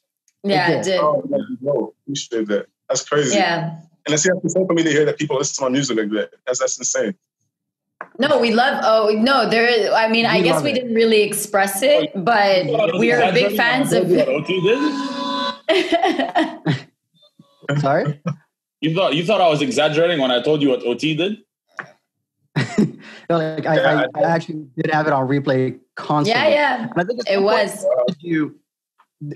Yeah, 0.43 0.69
It 0.69 0.73
it 0.73 0.83
did. 0.83 0.91
did. 0.91 0.99
Oh, 0.99 1.23
no, 1.61 1.93
appreciate 2.03 2.47
that. 2.49 2.67
That's 2.87 3.07
crazy. 3.07 3.35
Yeah. 3.35 3.79
And 4.05 4.13
it's 4.13 4.25
insane 4.25 4.67
for 4.67 4.73
me 4.73 4.83
to 4.83 4.89
hear 4.89 5.03
that 5.05 5.17
people 5.17 5.37
listen 5.37 5.55
to 5.55 5.69
my 5.69 5.73
music 5.73 5.97
like 5.97 6.11
that. 6.11 6.33
That's 6.45 6.59
that's 6.59 6.77
insane. 6.77 7.15
No, 8.19 8.39
we 8.39 8.51
love. 8.53 8.81
Oh 8.83 9.09
no, 9.15 9.49
there. 9.49 9.65
is- 9.67 9.89
I 9.91 10.07
mean, 10.07 10.25
I 10.25 10.41
guess 10.41 10.61
we 10.63 10.71
it. 10.71 10.75
didn't 10.75 10.93
really 10.95 11.21
express 11.21 11.81
it, 11.83 12.11
but 12.15 12.65
we 12.99 13.11
are 13.11 13.31
big 13.31 13.55
fans 13.55 13.93
of. 13.93 14.09
What 14.09 14.27
OT 14.27 14.61
did? 14.61 14.93
Sorry. 17.79 18.21
You 18.81 18.93
thought 18.95 19.15
you 19.15 19.25
thought 19.25 19.41
I 19.41 19.49
was 19.49 19.61
exaggerating 19.61 20.19
when 20.19 20.31
I 20.31 20.41
told 20.41 20.61
you 20.61 20.69
what 20.69 20.83
OT 20.85 21.15
did? 21.15 21.37
No, 23.29 23.37
like 23.39 23.65
I, 23.65 23.75
Yeah, 23.75 24.05
I, 24.15 24.19
I 24.21 24.23
actually 24.23 24.65
did 24.77 24.89
have 24.89 25.05
it 25.05 25.11
on 25.11 25.27
replay 25.27 25.77
constantly. 25.95 26.53
yeah, 26.53 26.77
yeah, 26.79 26.87
And 26.89 26.93
I 26.95 27.03
think 27.03 27.19
it 27.29 27.41
was. 27.41 27.85
you. 28.21 28.57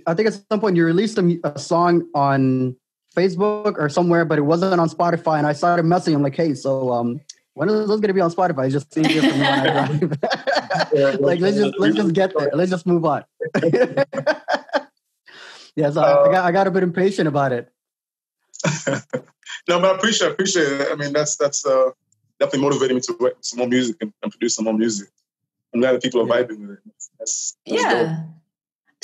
I 0.07 0.13
think 0.13 0.29
at 0.29 0.39
some 0.49 0.61
point 0.61 0.77
you 0.77 0.85
released 0.85 1.17
a, 1.17 1.37
a 1.43 1.59
song 1.59 2.07
on 2.15 2.73
Facebook 3.13 3.77
or 3.77 3.89
somewhere, 3.89 4.23
but 4.23 4.37
it 4.37 4.43
wasn't 4.43 4.79
on 4.79 4.87
Spotify. 4.87 5.39
And 5.39 5.45
I 5.45 5.51
started 5.51 5.83
messaging 5.85 6.13
him 6.13 6.23
like, 6.23 6.35
"Hey, 6.35 6.53
so 6.53 6.93
um, 6.93 7.19
when 7.53 7.69
is 7.69 7.75
this 7.79 7.87
going 7.87 8.01
to 8.03 8.13
be 8.13 8.21
on 8.21 8.31
Spotify?" 8.31 8.65
It's 8.65 8.73
just 8.73 8.97
easier 8.97 9.21
for 9.21 9.35
me 9.35 9.41
when 9.41 9.53
I 9.59 9.87
drive. 9.97 10.01
like 11.21 11.39
let's 11.39 11.57
just 11.57 11.79
let's 11.79 11.95
just 11.95 12.13
get 12.13 12.33
there. 12.37 12.51
Let's 12.53 12.71
just 12.71 12.85
move 12.85 13.05
on. 13.05 13.23
yeah, 15.75 15.89
so 15.91 16.01
I, 16.01 16.27
I 16.29 16.31
got 16.31 16.45
I 16.45 16.51
got 16.51 16.67
a 16.67 16.71
bit 16.71 16.83
impatient 16.83 17.27
about 17.27 17.51
it. 17.51 17.71
no, 18.87 19.79
but 19.79 19.85
I 19.85 19.95
appreciate 19.95 20.27
I 20.29 20.31
appreciate 20.31 20.67
it. 20.81 20.87
I 20.91 20.95
mean, 20.95 21.13
that's 21.13 21.35
that's 21.37 21.65
uh, 21.65 21.91
definitely 22.39 22.61
motivated 22.67 22.95
me 22.95 23.01
to 23.01 23.15
write 23.19 23.33
some 23.41 23.59
more 23.59 23.67
music 23.67 23.97
and, 24.01 24.13
and 24.21 24.31
produce 24.31 24.55
some 24.55 24.65
more 24.65 24.73
music. 24.73 25.09
I'm 25.73 25.79
glad 25.79 25.93
that 25.93 26.03
people 26.03 26.21
are 26.21 26.27
Yeah. 26.27 26.43
vibing 26.43 26.59
with 26.61 26.71
it. 26.71 26.79
That's, 27.19 27.57
that's 27.65 27.83
dope. 27.83 27.91
Yeah. 27.91 28.23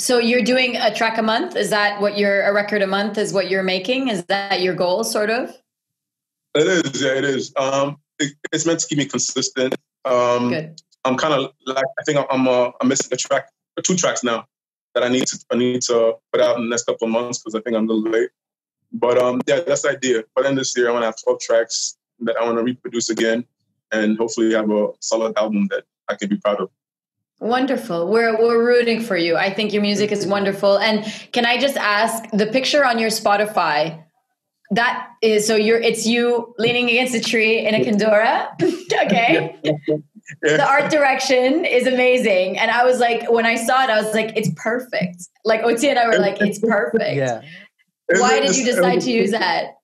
So 0.00 0.18
you're 0.18 0.42
doing 0.42 0.76
a 0.76 0.94
track 0.94 1.18
a 1.18 1.22
month? 1.22 1.56
Is 1.56 1.70
that 1.70 2.00
what 2.00 2.16
you're 2.18 2.42
a 2.42 2.52
record 2.52 2.82
a 2.82 2.86
month 2.86 3.18
is 3.18 3.32
what 3.32 3.50
you're 3.50 3.64
making? 3.64 4.08
Is 4.08 4.24
that 4.26 4.60
your 4.60 4.74
goal 4.74 5.02
sort 5.02 5.28
of? 5.30 5.50
It 6.54 6.66
is, 6.66 7.02
yeah, 7.02 7.14
it 7.14 7.24
is. 7.24 7.52
Um, 7.56 7.88
it, 7.90 7.96
it's 8.52 8.66
meant 8.66 8.80
to 8.80 8.86
keep 8.86 8.98
me 8.98 9.06
consistent. 9.06 9.74
Um, 10.04 10.50
Good. 10.50 10.80
I'm 11.04 11.16
kind 11.16 11.34
of 11.34 11.52
like 11.66 11.84
I 11.98 12.02
think 12.04 12.18
I'm 12.30 12.48
uh, 12.48 12.70
I'm 12.80 12.88
missing 12.88 13.08
a 13.12 13.16
track, 13.16 13.48
two 13.82 13.96
tracks 13.96 14.22
now 14.22 14.46
that 14.94 15.02
I 15.02 15.08
need 15.08 15.26
to 15.26 15.38
I 15.50 15.56
need 15.56 15.82
to 15.82 16.14
put 16.32 16.40
out 16.40 16.56
in 16.56 16.64
the 16.64 16.68
next 16.68 16.84
couple 16.84 17.06
of 17.06 17.12
months 17.12 17.38
because 17.38 17.54
I 17.54 17.60
think 17.60 17.76
I'm 17.76 17.88
a 17.88 17.92
little 17.92 18.10
late. 18.10 18.30
But 18.92 19.18
um, 19.18 19.40
yeah, 19.46 19.60
that's 19.60 19.82
the 19.82 19.90
idea. 19.90 20.24
By 20.34 20.42
the 20.42 20.48
end 20.48 20.58
of 20.58 20.62
this 20.62 20.76
year, 20.76 20.88
I 20.88 20.92
want 20.92 21.02
to 21.02 21.06
have 21.06 21.16
12 21.22 21.40
tracks 21.40 21.96
that 22.20 22.36
I 22.36 22.44
want 22.44 22.58
to 22.58 22.64
reproduce 22.64 23.10
again, 23.10 23.44
and 23.92 24.18
hopefully 24.18 24.52
have 24.54 24.70
a 24.70 24.88
solid 25.00 25.36
album 25.36 25.68
that 25.70 25.84
I 26.08 26.14
can 26.14 26.28
be 26.28 26.36
proud 26.36 26.60
of. 26.60 26.70
Wonderful. 27.40 28.08
We're 28.08 28.36
we're 28.36 28.64
rooting 28.66 29.00
for 29.00 29.16
you. 29.16 29.36
I 29.36 29.52
think 29.52 29.72
your 29.72 29.82
music 29.82 30.10
is 30.10 30.26
wonderful. 30.26 30.78
And 30.78 31.04
can 31.32 31.46
I 31.46 31.58
just 31.58 31.76
ask 31.76 32.28
the 32.32 32.46
picture 32.46 32.84
on 32.84 32.98
your 32.98 33.10
Spotify? 33.10 34.02
That 34.70 35.08
is 35.22 35.46
so 35.46 35.56
you're 35.56 35.80
it's 35.80 36.06
you 36.06 36.54
leaning 36.58 36.88
against 36.90 37.14
a 37.14 37.20
tree 37.20 37.66
in 37.66 37.74
a 37.74 37.78
Kandora. 37.78 38.50
okay. 39.06 39.58
The 40.42 40.66
art 40.66 40.90
direction 40.90 41.64
is 41.64 41.86
amazing. 41.86 42.58
And 42.58 42.70
I 42.70 42.84
was 42.84 43.00
like, 43.00 43.30
when 43.30 43.46
I 43.46 43.54
saw 43.56 43.84
it, 43.84 43.90
I 43.90 44.02
was 44.02 44.12
like, 44.14 44.36
it's 44.36 44.50
perfect. 44.56 45.26
Like 45.44 45.62
OT 45.62 45.88
and 45.88 45.98
I 45.98 46.06
were 46.06 46.18
like, 46.18 46.40
it's 46.40 46.58
perfect. 46.58 47.16
Yeah, 47.16 47.40
Why 48.08 48.40
did 48.40 48.56
you 48.56 48.64
decide 48.64 49.00
to 49.02 49.10
use 49.10 49.30
that? 49.30 49.78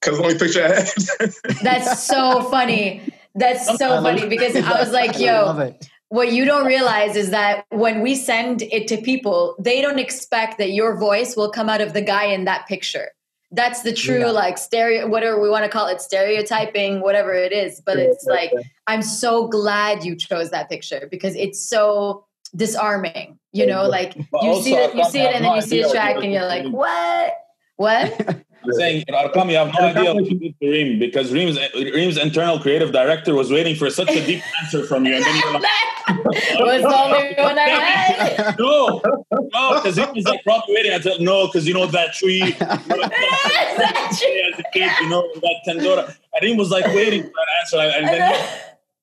Because 0.00 0.18
the 0.18 0.24
only 0.24 0.38
picture 0.38 0.64
I 0.64 0.68
had. 0.68 1.56
That's 1.62 2.02
so 2.04 2.42
funny. 2.44 3.02
That's 3.34 3.66
so 3.78 3.98
I 3.98 4.02
funny 4.02 4.22
it. 4.22 4.30
because 4.30 4.56
I 4.56 4.80
was 4.80 4.92
like, 4.92 5.16
I 5.20 5.42
love 5.42 5.58
yo, 5.58 5.64
it. 5.64 5.88
what 6.08 6.32
you 6.32 6.44
don't 6.44 6.66
realize 6.66 7.16
is 7.16 7.30
that 7.30 7.64
when 7.70 8.00
we 8.00 8.14
send 8.14 8.62
it 8.62 8.88
to 8.88 8.96
people, 8.96 9.56
they 9.58 9.82
don't 9.82 9.98
expect 9.98 10.58
that 10.58 10.72
your 10.72 10.98
voice 10.98 11.36
will 11.36 11.50
come 11.50 11.68
out 11.68 11.80
of 11.80 11.92
the 11.92 12.02
guy 12.02 12.24
in 12.24 12.44
that 12.44 12.66
picture. 12.66 13.10
That's 13.50 13.82
the 13.82 13.92
true 13.92 14.20
yeah. 14.20 14.30
like 14.30 14.58
stereo 14.58 15.06
whatever 15.08 15.40
we 15.40 15.48
want 15.48 15.64
to 15.64 15.70
call 15.70 15.86
it 15.86 16.02
stereotyping 16.02 17.00
whatever 17.00 17.32
it 17.32 17.50
is 17.50 17.80
but 17.80 17.96
it's 17.98 18.24
like 18.26 18.52
I'm 18.86 19.00
so 19.00 19.48
glad 19.48 20.04
you 20.04 20.16
chose 20.16 20.50
that 20.50 20.68
picture 20.68 21.08
because 21.10 21.34
it's 21.34 21.60
so 21.66 22.26
disarming 22.54 23.38
you 23.52 23.66
know 23.66 23.88
like 23.88 24.16
you 24.16 24.62
see 24.62 24.74
it 24.74 24.94
you 24.94 25.04
see 25.04 25.20
it 25.20 25.34
and 25.34 25.44
then 25.44 25.54
you 25.54 25.62
see 25.62 25.80
a 25.80 25.90
track 25.90 26.16
and 26.16 26.32
you're 26.32 26.44
like 26.44 26.66
what? 26.66 27.34
What 27.76 28.44
I'm 28.64 28.72
saying, 28.72 29.04
Arqam, 29.08 29.50
you 29.50 29.56
have 29.56 29.72
no 29.72 29.86
idea 29.86 30.14
what 30.14 30.26
you 30.26 30.38
did 30.38 30.60
to 30.60 30.70
Reem 30.70 30.98
because 30.98 31.32
Reem's, 31.32 31.58
Reem's 31.74 32.16
internal 32.16 32.58
creative 32.58 32.92
director 32.92 33.34
was 33.34 33.50
waiting 33.50 33.76
for 33.76 33.88
such 33.90 34.10
a 34.10 34.26
deep 34.26 34.42
answer 34.62 34.84
from 34.84 35.06
you. 35.06 35.14
And 35.14 35.24
then 35.24 35.36
you're 35.36 35.52
like, 35.52 35.62
was 36.58 36.82
the 36.82 36.96
only 36.96 37.34
one 37.36 37.58
I 37.58 37.68
had. 37.68 38.58
No, 38.58 39.00
no, 39.52 39.74
because 39.74 39.96
he 39.96 40.04
was 40.14 40.24
like 40.24 40.42
probably 40.42 40.74
waiting. 40.74 40.92
I 40.92 41.00
said, 41.00 41.20
no, 41.20 41.46
because 41.46 41.66
you 41.66 41.74
know 41.74 41.86
that 41.86 42.14
tree. 42.14 42.42
You 42.42 42.50
know, 42.50 42.56
that 42.58 44.16
tree 44.18 44.52
as 44.52 44.58
a 44.58 44.64
kid, 44.72 44.90
you 45.00 45.08
know, 45.08 45.28
that 45.34 45.56
Kandora. 45.66 46.14
And 46.34 46.48
he 46.48 46.56
was 46.56 46.70
like 46.70 46.86
waiting 46.86 47.22
for 47.22 47.28
that 47.28 47.48
answer. 47.60 47.78
And 47.78 48.08
then, 48.08 48.48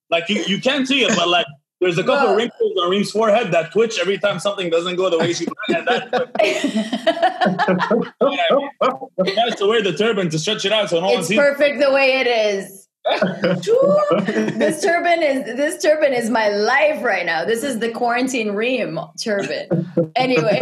like, 0.09 0.29
you, 0.29 0.43
you 0.43 0.61
can't 0.61 0.87
see 0.87 1.03
it, 1.03 1.15
but 1.15 1.27
like, 1.27 1.45
there's 1.81 1.97
a 1.97 2.03
couple 2.03 2.29
of 2.29 2.38
wrinkles 2.38 2.77
on 2.81 2.89
Reem's 2.89 3.11
forehead 3.11 3.51
that 3.51 3.73
twitch 3.73 3.99
every 3.99 4.17
time 4.17 4.39
something 4.39 4.69
doesn't 4.69 4.95
go 4.95 5.09
the 5.09 5.19
way 5.19 5.33
she 5.33 5.45
planned. 5.67 5.85
That 5.88 6.31
he 9.25 9.35
has 9.35 9.55
to 9.55 9.67
wear 9.67 9.83
the 9.83 9.91
turban 9.93 10.29
to 10.29 10.39
stretch 10.39 10.63
it 10.65 10.71
out 10.71 10.89
so 10.89 11.01
no 11.01 11.19
it's 11.19 11.33
perfect 11.33 11.79
the 11.79 11.91
way 11.91 12.19
it 12.19 12.27
is. 12.27 12.88
this 14.57 14.81
turban 14.81 15.21
is 15.21 15.45
this 15.57 15.83
turban 15.83 16.13
is 16.13 16.29
my 16.29 16.47
life 16.49 17.03
right 17.03 17.25
now. 17.25 17.43
This 17.45 17.63
is 17.63 17.79
the 17.79 17.91
quarantine 17.91 18.53
Reem 18.53 18.99
turban. 19.21 19.88
Anyway, 20.15 20.59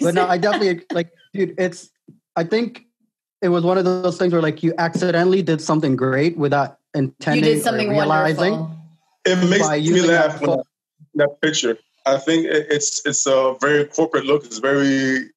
but 0.00 0.14
no, 0.14 0.28
I 0.28 0.38
definitely 0.38 0.84
like, 0.92 1.10
dude. 1.32 1.54
It's 1.58 1.90
I 2.36 2.44
think 2.44 2.84
it 3.42 3.48
was 3.48 3.64
one 3.64 3.78
of 3.78 3.84
those 3.84 4.16
things 4.16 4.32
where 4.32 4.42
like 4.42 4.62
you 4.62 4.74
accidentally 4.78 5.42
did 5.42 5.60
something 5.60 5.96
great 5.96 6.36
without 6.36 6.78
intending 6.94 7.44
you 7.44 7.54
did 7.54 7.64
something 7.64 7.88
or 7.88 7.94
realizing. 7.94 8.52
Wonderful 8.52 8.79
it 9.24 9.48
makes 9.48 9.68
me 9.68 10.02
laugh 10.02 10.40
when 10.40 10.60
that 11.14 11.40
picture. 11.40 11.78
I 12.06 12.16
think 12.18 12.46
it's 12.46 13.04
it's 13.04 13.26
a 13.26 13.56
very 13.60 13.84
corporate 13.84 14.24
look. 14.24 14.44
It's 14.44 14.58
very 14.58 15.30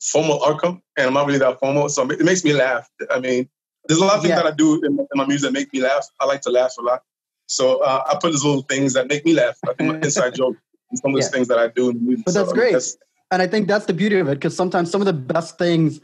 formal 0.00 0.38
Arqam, 0.40 0.80
and 0.96 1.06
I'm 1.06 1.14
not 1.14 1.26
really 1.26 1.38
that 1.38 1.58
formal, 1.58 1.88
so 1.88 2.08
it 2.10 2.20
makes 2.20 2.44
me 2.44 2.52
laugh. 2.52 2.88
I 3.10 3.18
mean, 3.18 3.48
there's 3.88 4.00
a 4.00 4.04
lot 4.04 4.16
of 4.16 4.22
things 4.22 4.30
yeah. 4.30 4.42
that 4.42 4.46
I 4.46 4.50
do 4.50 4.84
in, 4.84 4.98
in, 4.98 5.06
my 5.14 5.26
music 5.26 5.48
that 5.48 5.52
make 5.52 5.72
me 5.72 5.80
laugh. 5.80 6.06
I 6.20 6.26
like 6.26 6.42
to 6.42 6.50
laugh 6.50 6.74
a 6.78 6.82
lot, 6.82 7.02
so 7.46 7.82
uh, 7.82 8.04
I 8.06 8.16
put 8.20 8.32
these 8.32 8.44
little 8.44 8.62
things 8.62 8.92
that 8.94 9.08
make 9.08 9.24
me 9.24 9.34
laugh. 9.34 9.56
I 9.68 9.72
think 9.74 9.92
my 9.92 9.98
inside 9.98 10.34
joke 10.40 10.56
and 10.90 10.98
some 10.98 11.12
of 11.12 11.16
those 11.16 11.24
yeah. 11.24 11.30
things 11.30 11.48
that 11.48 11.58
I 11.58 11.68
do 11.68 11.90
in 11.90 12.04
music. 12.04 12.26
But 12.26 12.34
that's 12.34 12.50
so, 12.50 12.54
great, 12.54 12.72
that's, 12.72 12.96
and 13.30 13.40
I 13.40 13.46
think 13.46 13.66
that's 13.66 13.86
the 13.86 13.94
beauty 13.94 14.18
of 14.18 14.28
it 14.28 14.34
because 14.34 14.54
sometimes 14.54 14.90
some 14.90 15.00
of 15.00 15.06
the 15.06 15.12
best 15.12 15.58
things 15.58 16.00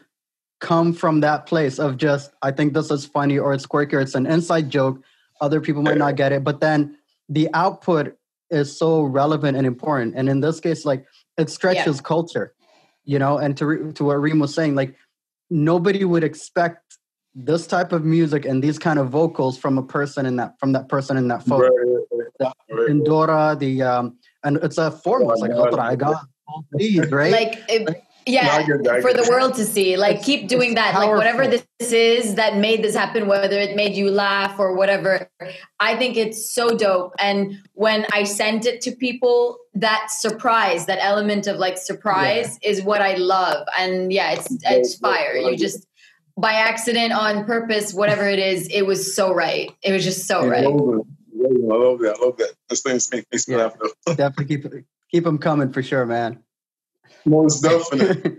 come 0.60 0.92
from 0.92 1.20
that 1.20 1.46
place 1.46 1.78
of 1.78 1.96
just 1.96 2.32
I 2.40 2.52
think 2.52 2.72
this 2.72 2.90
is 2.90 3.04
funny 3.04 3.38
or 3.38 3.52
it's 3.52 3.66
quirky 3.66 3.96
or 3.96 4.00
it's 4.00 4.14
an 4.14 4.26
inside 4.26 4.70
joke. 4.70 5.02
Other 5.40 5.60
people 5.60 5.82
might 5.82 5.98
not 5.98 6.14
get 6.14 6.32
it, 6.32 6.44
but 6.44 6.60
then 6.60 6.96
the 7.28 7.48
output 7.54 8.16
is 8.50 8.76
so 8.76 9.02
relevant 9.02 9.56
and 9.56 9.66
important. 9.66 10.14
And 10.16 10.28
in 10.28 10.40
this 10.40 10.60
case, 10.60 10.84
like 10.84 11.06
it 11.38 11.50
stretches 11.50 11.96
yeah. 11.96 12.02
culture, 12.02 12.54
you 13.04 13.18
know. 13.18 13.38
And 13.38 13.56
to 13.56 13.92
to 13.92 14.04
what 14.04 14.20
Reem 14.20 14.38
was 14.38 14.54
saying, 14.54 14.74
like 14.74 14.96
nobody 15.50 16.04
would 16.04 16.24
expect 16.24 16.98
this 17.34 17.66
type 17.66 17.92
of 17.92 18.04
music 18.04 18.44
and 18.44 18.62
these 18.62 18.78
kind 18.78 18.98
of 18.98 19.08
vocals 19.08 19.56
from 19.56 19.78
a 19.78 19.82
person 19.82 20.26
in 20.26 20.36
that 20.36 20.58
from 20.58 20.72
that 20.72 20.88
person 20.88 21.16
in 21.16 21.28
that 21.28 21.42
photo. 21.44 21.68
Right, 21.68 22.26
right, 22.40 22.52
right. 22.70 22.90
Indora, 22.90 23.58
the 23.58 23.82
um, 23.82 24.18
and 24.44 24.58
it's 24.58 24.78
a 24.78 24.90
form. 24.90 25.30
It's 25.30 25.40
like 25.40 25.52
oh, 25.54 25.70
right? 27.10 27.32
Like. 27.32 27.62
It, 27.68 28.02
yeah 28.26 28.62
for 29.00 29.12
the 29.12 29.26
world 29.30 29.54
to 29.54 29.64
see 29.64 29.96
like 29.96 30.16
it's, 30.16 30.24
keep 30.26 30.48
doing 30.48 30.74
that 30.74 30.92
powerful. 30.92 31.10
like 31.10 31.18
whatever 31.18 31.46
this 31.46 31.92
is 31.92 32.36
that 32.36 32.56
made 32.56 32.82
this 32.82 32.94
happen 32.94 33.26
whether 33.26 33.58
it 33.58 33.76
made 33.76 33.94
you 33.94 34.10
laugh 34.10 34.58
or 34.58 34.74
whatever 34.74 35.28
i 35.80 35.96
think 35.96 36.16
it's 36.16 36.50
so 36.50 36.76
dope 36.76 37.12
and 37.18 37.58
when 37.74 38.06
i 38.12 38.22
sent 38.22 38.66
it 38.66 38.80
to 38.80 38.92
people 38.92 39.58
that 39.74 40.10
surprise 40.10 40.86
that 40.86 40.98
element 41.02 41.46
of 41.46 41.56
like 41.56 41.78
surprise 41.78 42.58
yeah. 42.62 42.70
is 42.70 42.82
what 42.82 43.00
i 43.00 43.14
love 43.14 43.66
and 43.78 44.12
yeah 44.12 44.32
it's 44.32 44.56
it's 44.64 44.94
fire 44.96 45.34
you 45.36 45.56
just 45.56 45.86
by 46.36 46.52
accident 46.52 47.12
on 47.12 47.44
purpose 47.44 47.92
whatever 47.92 48.28
it 48.28 48.38
is 48.38 48.68
it 48.68 48.82
was 48.82 49.14
so 49.14 49.34
right 49.34 49.70
it 49.82 49.92
was 49.92 50.04
just 50.04 50.26
so 50.26 50.46
right 50.46 50.66
I 51.42 51.48
love 51.48 51.98
that. 52.00 52.16
I 52.20 52.24
love 52.24 52.36
that. 52.36 52.52
This 52.68 52.82
thing 52.82 53.24
makes 53.32 53.48
me 53.48 53.56
laugh. 53.56 53.74
Definitely 54.06 54.44
keep 54.44 54.72
keep 55.10 55.24
them 55.24 55.38
coming 55.38 55.72
for 55.72 55.82
sure, 55.82 56.06
man. 56.06 56.42
Most 57.24 57.62
definitely. 57.62 58.38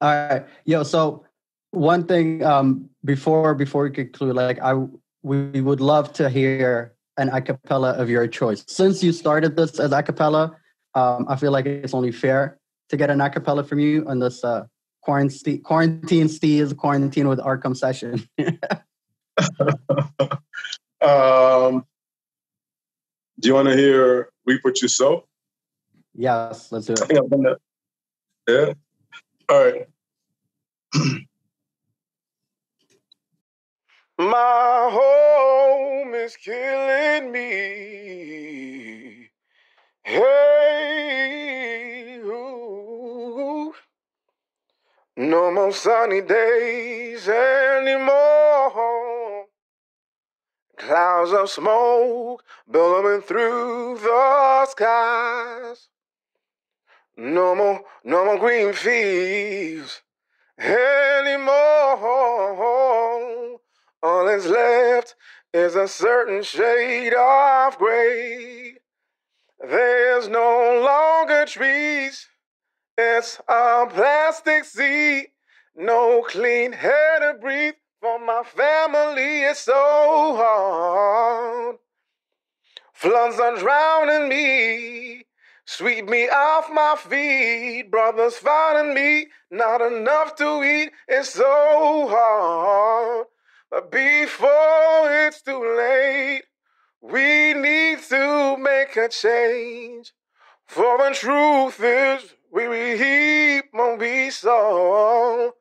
All 0.00 0.28
right, 0.28 0.46
yo. 0.64 0.82
So 0.82 1.24
one 1.70 2.06
thing 2.06 2.44
um, 2.44 2.88
before 3.04 3.54
before 3.54 3.84
we 3.84 3.90
conclude, 3.90 4.36
like 4.36 4.58
I 4.60 4.74
we 5.22 5.60
would 5.60 5.80
love 5.80 6.12
to 6.14 6.28
hear 6.28 6.94
an 7.16 7.30
acapella 7.30 7.98
of 7.98 8.08
your 8.08 8.26
choice. 8.28 8.64
Since 8.68 9.02
you 9.02 9.12
started 9.12 9.56
this 9.56 9.80
as 9.80 9.90
acapella, 9.90 10.54
um, 10.94 11.26
I 11.28 11.36
feel 11.36 11.50
like 11.50 11.66
it's 11.66 11.94
only 11.94 12.12
fair 12.12 12.58
to 12.90 12.96
get 12.96 13.10
an 13.10 13.18
acapella 13.18 13.66
from 13.66 13.80
you 13.80 14.06
on 14.06 14.20
this 14.20 14.44
uh, 14.44 14.64
quarantine 15.02 15.62
quarantine 15.62 16.28
Steve's 16.28 16.72
quarantine 16.72 17.28
with 17.28 17.38
Arqam 17.38 17.76
session. 17.76 18.28
um, 21.00 21.84
do 23.40 23.48
you 23.48 23.54
want 23.54 23.68
to 23.68 23.76
hear 23.76 24.30
"Reap 24.46 24.60
What 24.64 24.80
You 24.82 24.88
Sow"? 24.88 25.24
Yes, 26.20 26.72
let's 26.72 26.86
do 26.86 26.94
it. 26.94 27.30
Done 27.30 27.44
that. 27.44 27.58
Yeah. 28.48 28.72
All 29.48 29.64
right. 29.64 29.86
My 34.18 34.88
home 34.90 36.14
is 36.14 36.36
killing 36.36 37.30
me. 37.30 39.30
Hey, 40.02 40.26
ooh. 42.16 43.72
no 45.16 45.52
more 45.52 45.72
sunny 45.72 46.20
days 46.20 47.28
anymore. 47.28 49.46
Clouds 50.78 51.32
of 51.32 51.48
smoke 51.48 52.42
billowing 52.68 53.20
through 53.20 53.98
the 53.98 54.66
skies. 54.66 55.88
No 57.20 57.52
more, 57.56 57.82
no 58.04 58.24
more 58.24 58.38
green 58.38 58.72
fields 58.72 60.02
anymore. 60.56 61.98
All 64.00 64.24
that's 64.24 64.46
left 64.46 65.16
is 65.52 65.74
a 65.74 65.88
certain 65.88 66.44
shade 66.44 67.12
of 67.12 67.76
gray. 67.76 68.76
There's 69.58 70.28
no 70.28 70.80
longer 70.80 71.44
trees, 71.46 72.28
it's 72.96 73.40
a 73.48 73.86
plastic 73.90 74.64
sea. 74.64 75.26
No 75.74 76.22
clean 76.22 76.74
air 76.74 77.18
to 77.20 77.38
breathe 77.40 77.74
for 78.00 78.20
my 78.24 78.44
family. 78.44 79.42
It's 79.42 79.60
so 79.60 79.72
hard. 80.36 81.78
Floods 82.92 83.40
are 83.40 83.56
drowning 83.56 84.28
me. 84.28 85.17
Sweep 85.70 86.08
me 86.08 86.30
off 86.30 86.70
my 86.72 86.96
feet, 86.96 87.90
brothers 87.90 88.36
finding 88.36 88.94
me, 88.94 89.26
not 89.50 89.82
enough 89.82 90.34
to 90.36 90.64
eat, 90.64 90.92
it's 91.06 91.34
so 91.34 92.08
hard. 92.08 93.26
But 93.70 93.90
before 93.90 95.26
it's 95.26 95.42
too 95.42 95.62
late, 95.76 96.44
we 97.02 97.52
need 97.52 97.98
to 98.08 98.56
make 98.56 98.96
a 98.96 99.10
change. 99.10 100.14
For 100.64 100.96
the 100.96 101.10
truth 101.14 101.78
is, 101.84 102.32
we 102.50 102.64
reap 102.64 103.66
when 103.72 103.98
we 103.98 104.30
sow. 104.30 105.52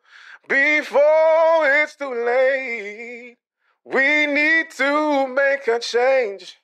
Before 0.48 1.70
it's 1.84 1.98
too 1.98 2.14
late, 2.14 3.36
we 3.84 4.26
need 4.26 4.72
to 4.72 5.28
make 5.28 5.68
a 5.68 5.80
change. 5.80 6.56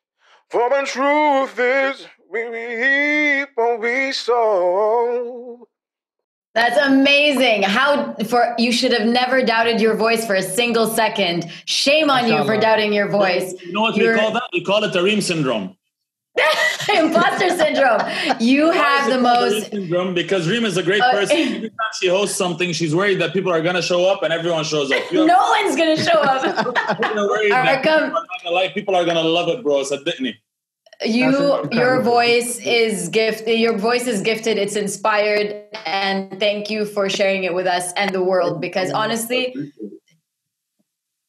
For 0.50 0.70
the 0.70 0.84
truth 0.86 1.60
is, 1.60 2.08
we 2.34 2.42
reap 2.46 3.50
when 3.54 3.80
we 3.80 4.12
sow. 4.12 5.68
That's 6.56 6.78
amazing. 6.78 7.64
How 7.64 8.16
for 8.28 8.56
you 8.58 8.72
should 8.72 8.92
have 8.92 9.08
never 9.08 9.44
doubted 9.44 9.80
your 9.80 9.96
voice 9.96 10.26
for 10.26 10.36
a 10.36 10.42
single 10.42 10.88
second. 10.88 11.50
Shame 11.66 12.10
on 12.10 12.28
you 12.28 12.44
for 12.46 12.60
doubting 12.60 12.92
your 12.92 13.08
voice. 13.08 13.54
You 13.62 13.72
know 13.72 13.82
what 13.82 13.96
You're, 13.96 14.14
we 14.14 14.20
call 14.20 14.32
that? 14.34 14.44
We 14.52 14.64
call 14.64 14.84
it 14.84 14.94
the 14.94 15.04
Reem 15.04 15.22
syndrome. 15.22 15.78
Imposter 16.96 17.50
syndrome. 17.50 18.02
You 18.40 18.72
have 18.72 19.10
the 19.10 19.20
most 19.20 19.70
syndrome 19.70 20.16
because 20.16 20.50
Reem 20.50 20.66
is 20.66 20.78
a 20.78 20.84
great 20.84 21.02
uh, 21.02 21.12
person. 21.12 21.38
Every 21.56 21.70
time 21.70 21.94
she 22.00 22.08
hosts 22.08 22.36
something, 22.36 22.74
she's 22.74 22.96
worried 22.96 23.22
that 23.22 23.34
people 23.34 23.52
are 23.52 23.62
gonna 23.62 23.82
show 23.82 24.06
up 24.12 24.24
and 24.24 24.34
everyone 24.34 24.64
shows 24.64 24.92
up. 24.92 25.02
no 25.12 25.26
one's 25.26 25.76
gonna 25.76 25.98
show 25.98 26.20
up. 26.20 26.44
worried 27.16 27.52
that 27.52 27.84
people, 27.84 27.94
are 27.94 28.26
gonna 28.44 28.56
like, 28.56 28.74
people 28.74 28.96
are 28.96 29.06
gonna 29.06 29.22
love 29.22 29.50
it, 29.50 29.64
bro. 29.64 29.82
It's 29.82 29.92
a 29.92 30.04
Disney. 30.04 30.40
You 31.06 31.68
your 31.72 32.02
voice 32.02 32.60
is 32.60 33.10
gifted 33.10 33.60
your 33.60 33.78
voice 33.78 34.08
is 34.08 34.22
gifted 34.22 34.58
it's 34.58 34.76
inspired 34.76 35.66
and 35.86 36.40
thank 36.40 36.70
you 36.70 36.86
for 36.86 37.10
sharing 37.10 37.44
it 37.44 37.54
with 37.54 37.68
us 37.68 37.94
and 37.94 38.14
the 38.14 38.24
world 38.24 38.62
because 38.62 38.92
honestly 38.92 39.54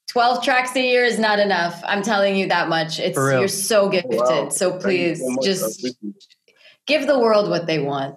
12 0.08 0.44
tracks 0.44 0.74
a 0.76 0.80
year 0.80 1.04
is 1.04 1.18
not 1.18 1.38
enough 1.38 1.82
i'm 1.86 2.02
telling 2.02 2.36
you 2.36 2.48
that 2.48 2.68
much. 2.68 2.98
It's 2.98 3.16
you're 3.16 3.48
so 3.48 3.88
gifted 3.88 4.20
wow. 4.20 4.48
so 4.48 4.78
please 4.78 5.20
so 5.20 5.36
just 5.42 5.86
give 6.86 7.06
the 7.06 7.18
world 7.18 7.48
what 7.48 7.66
they 7.66 7.78
want. 7.78 8.16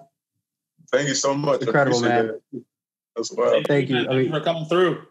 Thank 0.92 1.08
you 1.08 1.14
so 1.14 1.34
much. 1.34 1.62
Incredible 1.62 2.00
man. 2.00 2.40
as 3.18 3.32
well 3.36 3.60
thank 3.66 3.88
you, 3.88 4.04
thank 4.04 4.26
you 4.26 4.30
for 4.30 4.40
coming 4.40 4.64
through 4.66 5.02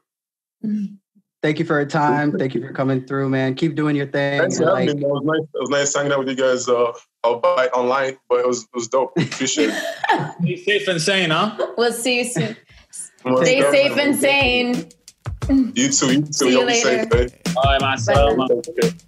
Thank 1.43 1.59
you 1.59 1.65
for 1.65 1.75
your 1.79 1.85
time. 1.85 2.31
Thank 2.37 2.55
you 2.55 2.61
for 2.61 2.73
coming 2.73 3.05
through, 3.05 3.29
man. 3.29 3.53
Keep 3.53 3.75
doing 3.75 3.95
your 3.95 4.07
thing. 4.07 4.39
Thanks 4.39 4.57
for 4.57 4.65
like, 4.65 4.87
having 4.87 5.01
me. 5.01 5.05
It 5.05 5.09
was 5.09 5.23
nice. 5.23 5.47
It 5.53 5.59
was 5.59 5.69
nice 5.69 5.95
hanging 5.95 6.11
out 6.11 6.19
with 6.19 6.29
you 6.29 6.35
guys. 6.35 6.67
Uh, 6.67 6.91
I'll 7.23 7.41
online, 7.73 8.17
but 8.27 8.39
it 8.39 8.47
was 8.47 8.63
it 8.63 8.69
was 8.73 8.87
dope. 8.87 9.11
Appreciate 9.17 9.69
it. 9.71 10.33
Be 10.41 10.57
safe 10.57 10.87
and 10.87 10.99
sane, 10.99 11.29
huh? 11.29 11.55
We'll 11.77 11.93
see 11.93 12.19
you 12.19 12.25
soon. 12.25 12.57
Stay 12.89 13.61
safe 13.71 13.97
and 13.97 14.15
sane. 14.15 14.89
You 15.49 15.89
too. 15.89 16.11
You 16.11 16.21
too. 16.21 16.33
See 16.33 16.49
you 16.51 16.65
later. 16.65 17.07
Safe, 17.09 17.13
eh? 17.13 17.53
Bye, 17.53 17.77
Marcel. 17.79 18.35
Bye. 18.35 18.47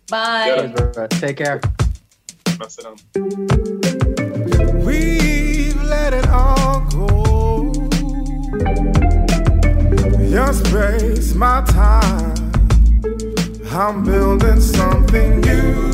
Bye. 0.10 0.74
Yeah, 0.96 1.08
Take 1.08 1.38
care. 1.38 1.62
We've 4.86 5.84
let 5.84 6.14
it 6.14 6.28
all 6.28 6.69
your 10.30 10.54
space, 10.54 11.34
my 11.34 11.64
time. 11.66 12.36
I'm 13.72 14.04
building 14.04 14.62
something 14.62 15.42
new 15.42 15.90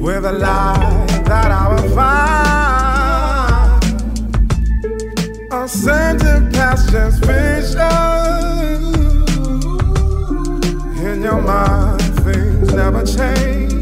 with 0.00 0.24
a 0.24 0.32
light 0.32 1.22
that 1.24 1.50
I 1.50 1.68
will 1.72 1.90
find. 1.94 2.38
A 5.52 5.68
scented 5.68 6.52
past 6.54 6.90
just 6.92 7.24
vision 7.24 7.82
in 11.04 11.22
your 11.22 11.42
mind. 11.42 12.00
Things 12.22 12.72
never 12.74 13.04
change. 13.04 13.77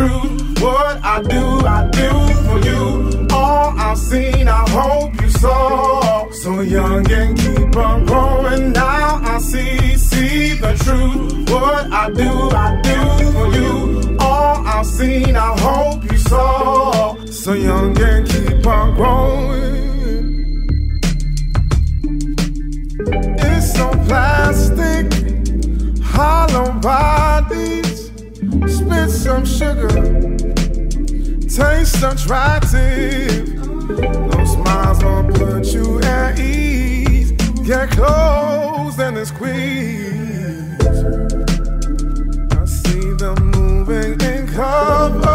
Truth. 0.00 0.62
What 0.62 0.96
I 1.04 1.22
do, 1.22 1.44
I 1.76 1.80
do 2.00 2.10
for 2.46 2.58
you. 2.68 3.26
All 3.30 3.68
I've 3.78 3.98
seen, 3.98 4.48
I 4.48 4.64
hope 4.70 5.12
you 5.20 5.28
saw. 5.28 6.30
So 6.42 6.60
young 6.62 7.10
and 7.10 7.38
keep 7.38 7.76
on 7.76 8.06
growing. 8.06 8.72
Now 8.72 9.20
I 9.22 9.38
see, 9.38 9.96
see 9.96 10.54
the 10.54 10.72
truth. 10.84 11.50
What 11.50 11.92
I 11.92 12.04
do, 12.22 12.30
I 12.66 12.68
do 12.90 12.98
for 13.34 13.48
you. 13.58 14.16
All 14.20 14.56
I've 14.74 14.86
seen, 14.86 15.36
I 15.36 15.52
hope 15.66 16.02
you 16.10 16.16
saw. 16.16 17.16
So 17.26 17.52
young 17.52 18.00
and 18.00 18.22
keep 18.32 18.66
on 18.66 18.94
growing. 18.98 19.60
It's 23.48 23.74
so 23.74 23.90
plastic, 24.08 25.06
hollow 26.02 26.72
bodies. 26.80 27.99
Some 29.22 29.44
sugar, 29.44 29.88
taste 31.46 32.02
attractive. 32.02 33.54
Those 34.30 34.52
smiles 34.54 35.04
will 35.04 35.24
put 35.24 35.66
you 35.74 36.00
at 36.00 36.38
ease. 36.40 37.32
Get 37.66 37.90
close 37.90 38.98
and 38.98 39.18
squeeze. 39.26 40.80
I 42.50 42.64
see 42.64 43.12
them 43.18 43.50
moving 43.50 44.18
in 44.22 44.48
cover. 44.48 45.29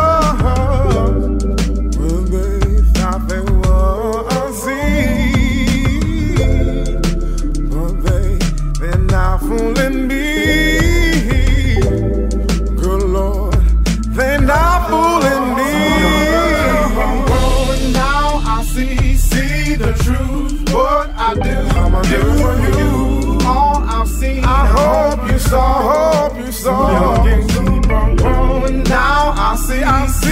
Now 29.81 30.05
I 30.05 30.24